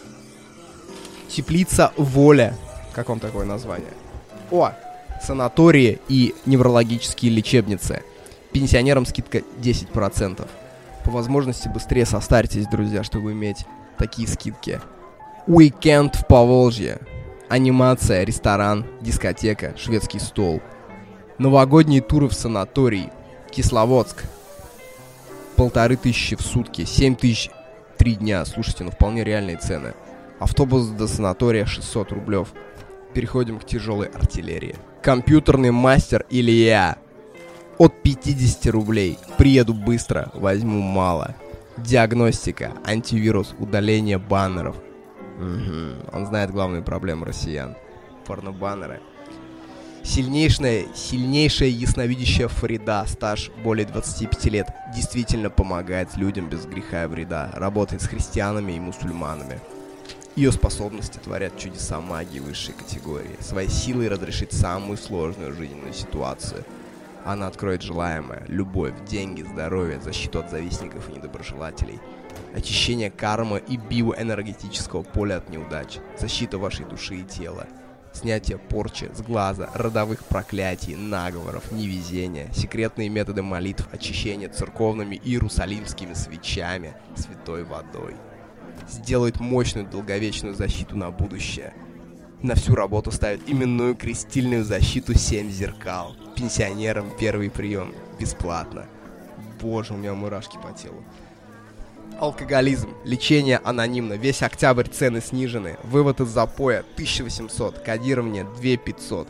Теплица 1.28 1.92
Воля 1.96 2.54
Как 2.94 3.10
вам 3.10 3.20
такое 3.20 3.44
название? 3.44 3.92
О, 4.50 4.72
санатории 5.22 6.00
и 6.08 6.34
неврологические 6.46 7.32
лечебницы. 7.32 8.02
Пенсионерам 8.52 9.06
скидка 9.06 9.38
10%. 9.60 10.46
По 11.04 11.10
возможности 11.10 11.68
быстрее 11.68 12.06
состаритесь, 12.06 12.66
друзья, 12.66 13.02
чтобы 13.04 13.32
иметь 13.32 13.64
такие 13.98 14.28
скидки. 14.28 14.80
Уикенд 15.46 16.16
в 16.16 16.26
Поволжье. 16.26 16.98
Анимация, 17.48 18.24
ресторан, 18.24 18.84
дискотека, 19.00 19.74
шведский 19.76 20.18
стол. 20.18 20.60
Новогодние 21.38 22.02
туры 22.02 22.28
в 22.28 22.34
санаторий. 22.34 23.10
Кисловодск. 23.50 24.24
Полторы 25.56 25.96
тысячи 25.96 26.36
в 26.36 26.42
сутки, 26.42 26.84
семь 26.84 27.16
тысяч 27.16 27.50
три 27.96 28.14
дня. 28.14 28.44
Слушайте, 28.44 28.84
ну 28.84 28.90
вполне 28.90 29.24
реальные 29.24 29.56
цены. 29.56 29.94
Автобус 30.38 30.86
до 30.86 31.08
санатория 31.08 31.66
600 31.66 32.12
рублев. 32.12 32.48
Переходим 33.14 33.58
к 33.58 33.64
тяжелой 33.64 34.08
артиллерии. 34.08 34.76
Компьютерный 35.02 35.70
мастер 35.70 36.26
Илья. 36.30 36.98
От 37.78 38.02
50 38.02 38.66
рублей. 38.72 39.18
Приеду 39.36 39.74
быстро, 39.74 40.30
возьму 40.34 40.80
мало. 40.80 41.34
Диагностика, 41.76 42.72
антивирус, 42.84 43.54
удаление 43.58 44.18
баннеров. 44.18 44.76
Угу. 45.38 46.16
Он 46.16 46.26
знает 46.26 46.50
главную 46.50 46.82
проблему 46.82 47.24
россиян. 47.24 47.76
Порнобаннеры. 48.26 49.00
Сильнейшая, 50.02 50.86
сильнейшая 50.94 51.68
ясновидящая 51.68 52.48
Фарида, 52.48 53.04
стаж 53.06 53.50
более 53.62 53.86
25 53.86 54.44
лет, 54.46 54.68
действительно 54.94 55.50
помогает 55.50 56.16
людям 56.16 56.48
без 56.48 56.64
греха 56.66 57.04
и 57.04 57.06
вреда, 57.06 57.50
работает 57.52 58.02
с 58.02 58.06
христианами 58.06 58.72
и 58.72 58.80
мусульманами. 58.80 59.60
Ее 60.38 60.52
способности 60.52 61.18
творят 61.18 61.58
чудеса 61.58 62.00
магии 62.00 62.38
высшей 62.38 62.72
категории, 62.72 63.36
своей 63.40 63.68
силой 63.68 64.06
разрешить 64.06 64.52
самую 64.52 64.96
сложную 64.96 65.52
жизненную 65.52 65.92
ситуацию. 65.92 66.62
Она 67.24 67.48
откроет 67.48 67.82
желаемое, 67.82 68.44
любовь, 68.46 68.94
деньги, 69.04 69.42
здоровье, 69.42 70.00
защиту 70.00 70.38
от 70.38 70.48
завистников 70.48 71.08
и 71.08 71.14
недоброжелателей, 71.14 71.98
очищение 72.54 73.10
кармы 73.10 73.60
и 73.66 73.76
биоэнергетического 73.76 75.02
поля 75.02 75.38
от 75.38 75.48
неудач, 75.48 75.98
защита 76.16 76.56
вашей 76.56 76.86
души 76.86 77.16
и 77.16 77.24
тела– 77.24 77.66
снятие 78.12 78.58
порчи 78.58 79.10
с 79.14 79.20
глаза, 79.20 79.68
родовых 79.74 80.24
проклятий, 80.24 80.94
наговоров, 80.94 81.72
невезения, 81.72 82.48
секретные 82.52 83.08
методы 83.08 83.42
молитв, 83.42 83.88
очищения 83.92 84.48
церковными 84.48 85.20
иерусалимскими 85.24 86.14
свечами, 86.14 86.94
святой 87.16 87.64
водой. 87.64 88.14
Сделает 88.88 89.38
мощную 89.38 89.86
долговечную 89.86 90.54
защиту 90.54 90.96
на 90.96 91.10
будущее. 91.10 91.74
На 92.42 92.54
всю 92.54 92.74
работу 92.74 93.10
ставит 93.10 93.48
именную 93.48 93.96
крестильную 93.96 94.64
защиту 94.64 95.12
7 95.12 95.50
зеркал. 95.50 96.14
Пенсионерам 96.36 97.10
первый 97.18 97.50
прием. 97.50 97.92
Бесплатно. 98.18 98.86
Боже, 99.60 99.94
у 99.94 99.96
меня 99.96 100.14
мурашки 100.14 100.56
по 100.56 100.72
телу. 100.72 101.02
Алкоголизм. 102.20 102.90
Лечение 103.04 103.58
анонимно. 103.58 104.14
Весь 104.14 104.42
октябрь 104.42 104.86
цены 104.86 105.20
снижены. 105.20 105.76
Вывод 105.84 106.20
из 106.20 106.28
запоя 106.28 106.80
1800. 106.94 107.80
Кодирование 107.80 108.44
2500. 108.44 109.28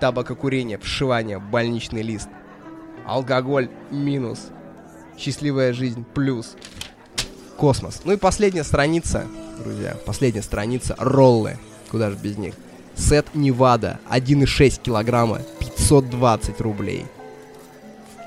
Табакокурение, 0.00 0.78
вшивание, 0.78 1.38
больничный 1.38 2.02
лист. 2.02 2.28
Алкоголь 3.06 3.70
минус. 3.90 4.50
Счастливая 5.18 5.72
жизнь 5.72 6.04
плюс. 6.14 6.56
Космос. 7.56 8.02
Ну 8.04 8.12
и 8.12 8.16
последняя 8.16 8.64
страница, 8.64 9.26
друзья. 9.62 9.96
Последняя 10.04 10.42
страница. 10.42 10.94
Роллы. 10.98 11.56
Куда 11.90 12.10
же 12.10 12.16
без 12.16 12.36
них. 12.36 12.54
Сет 12.94 13.26
Невада. 13.34 13.98
1,6 14.10 14.82
килограмма. 14.82 15.40
520 15.58 16.60
рублей. 16.60 17.06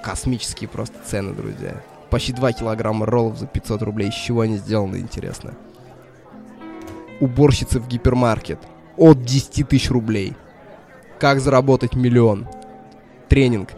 Космические 0.04 0.70
просто 0.70 0.96
цены, 1.06 1.34
друзья. 1.34 1.82
Почти 2.10 2.34
2 2.34 2.54
килограмма 2.54 3.06
роллов 3.06 3.38
за 3.38 3.46
500 3.46 3.82
рублей. 3.84 4.10
Из 4.10 4.16
чего 4.16 4.42
они 4.42 4.58
сделаны, 4.58 4.98
интересно. 4.98 5.54
Уборщицы 7.20 7.80
в 7.80 7.88
гипермаркет. 7.88 8.60
От 8.98 9.24
10 9.24 9.68
тысяч 9.68 9.90
рублей. 9.92 10.34
Как 11.20 11.40
заработать 11.40 11.96
миллион. 11.96 12.48
Тренинг. 13.28 13.70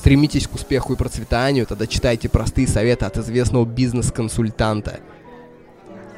Стремитесь 0.00 0.48
к 0.48 0.54
успеху 0.54 0.94
и 0.94 0.96
процветанию, 0.96 1.66
тогда 1.66 1.86
читайте 1.86 2.30
простые 2.30 2.66
советы 2.66 3.04
от 3.04 3.18
известного 3.18 3.66
бизнес-консультанта. 3.66 5.00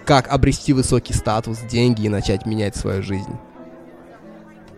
Как 0.04 0.32
обрести 0.32 0.72
высокий 0.72 1.14
статус, 1.14 1.58
деньги 1.68 2.02
и 2.04 2.08
начать 2.08 2.46
менять 2.46 2.76
свою 2.76 3.02
жизнь. 3.02 3.36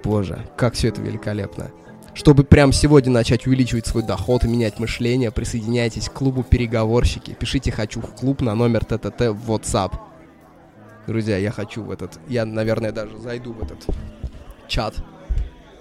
Боже, 0.02 0.48
как 0.56 0.72
все 0.72 0.88
это 0.88 1.02
великолепно. 1.02 1.70
Чтобы 2.14 2.44
прямо 2.44 2.72
сегодня 2.72 3.12
начать 3.12 3.46
увеличивать 3.46 3.86
свой 3.86 4.04
доход 4.04 4.44
и 4.44 4.48
менять 4.48 4.78
мышление, 4.78 5.30
присоединяйтесь 5.30 6.08
к 6.08 6.14
клубу 6.14 6.42
«Переговорщики». 6.42 7.36
Пишите 7.38 7.70
«Хочу 7.70 8.00
в 8.00 8.06
клуб» 8.14 8.40
на 8.40 8.54
номер 8.54 8.86
ТТТ 8.86 9.20
в 9.28 9.52
WhatsApp. 9.52 9.92
Друзья, 11.06 11.36
я 11.36 11.50
хочу 11.50 11.82
в 11.82 11.90
этот... 11.90 12.18
Я, 12.26 12.46
наверное, 12.46 12.90
даже 12.90 13.18
зайду 13.18 13.52
в 13.52 13.62
этот 13.62 13.84
чат. 14.66 14.94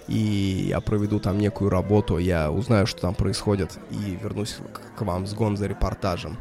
И 0.07 0.65
я 0.67 0.81
проведу 0.81 1.19
там 1.19 1.37
некую 1.37 1.69
работу, 1.69 2.17
я 2.17 2.51
узнаю, 2.51 2.85
что 2.85 3.01
там 3.01 3.15
происходит, 3.15 3.77
и 3.89 4.17
вернусь 4.21 4.57
к, 4.97 5.01
вам 5.01 5.25
с 5.25 5.33
Гонза 5.33 5.65
репортажем. 5.65 6.37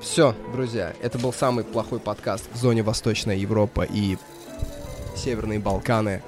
Все, 0.00 0.34
друзья, 0.52 0.92
это 1.00 1.18
был 1.18 1.32
самый 1.32 1.64
плохой 1.64 1.98
подкаст 1.98 2.44
в 2.52 2.56
зоне 2.56 2.82
Восточная 2.82 3.36
Европа 3.36 3.86
и 3.88 4.18
Северные 5.16 5.58
Балканы. 5.58 6.22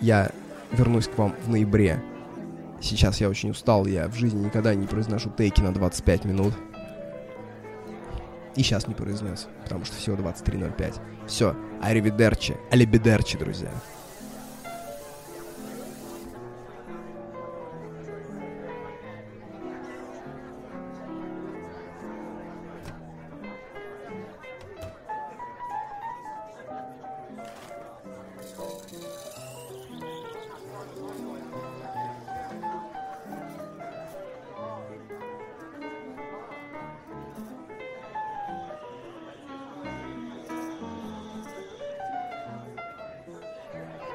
Я 0.00 0.30
вернусь 0.72 1.08
к 1.08 1.18
вам 1.18 1.34
в 1.44 1.50
ноябре. 1.50 2.02
Сейчас 2.80 3.20
я 3.20 3.28
очень 3.28 3.50
устал, 3.50 3.84
я 3.86 4.08
в 4.08 4.14
жизни 4.14 4.46
никогда 4.46 4.74
не 4.74 4.86
произношу 4.86 5.30
тейки 5.30 5.60
на 5.60 5.74
25 5.74 6.24
минут. 6.24 6.54
И 8.56 8.62
сейчас 8.62 8.86
не 8.88 8.94
произнес, 8.94 9.46
потому 9.62 9.84
что 9.84 9.94
всего 9.96 10.16
23.05. 10.16 11.00
Все, 11.26 11.54
аривидерчи, 11.82 12.56
алибидерчи, 12.70 13.36
друзья. 13.36 13.70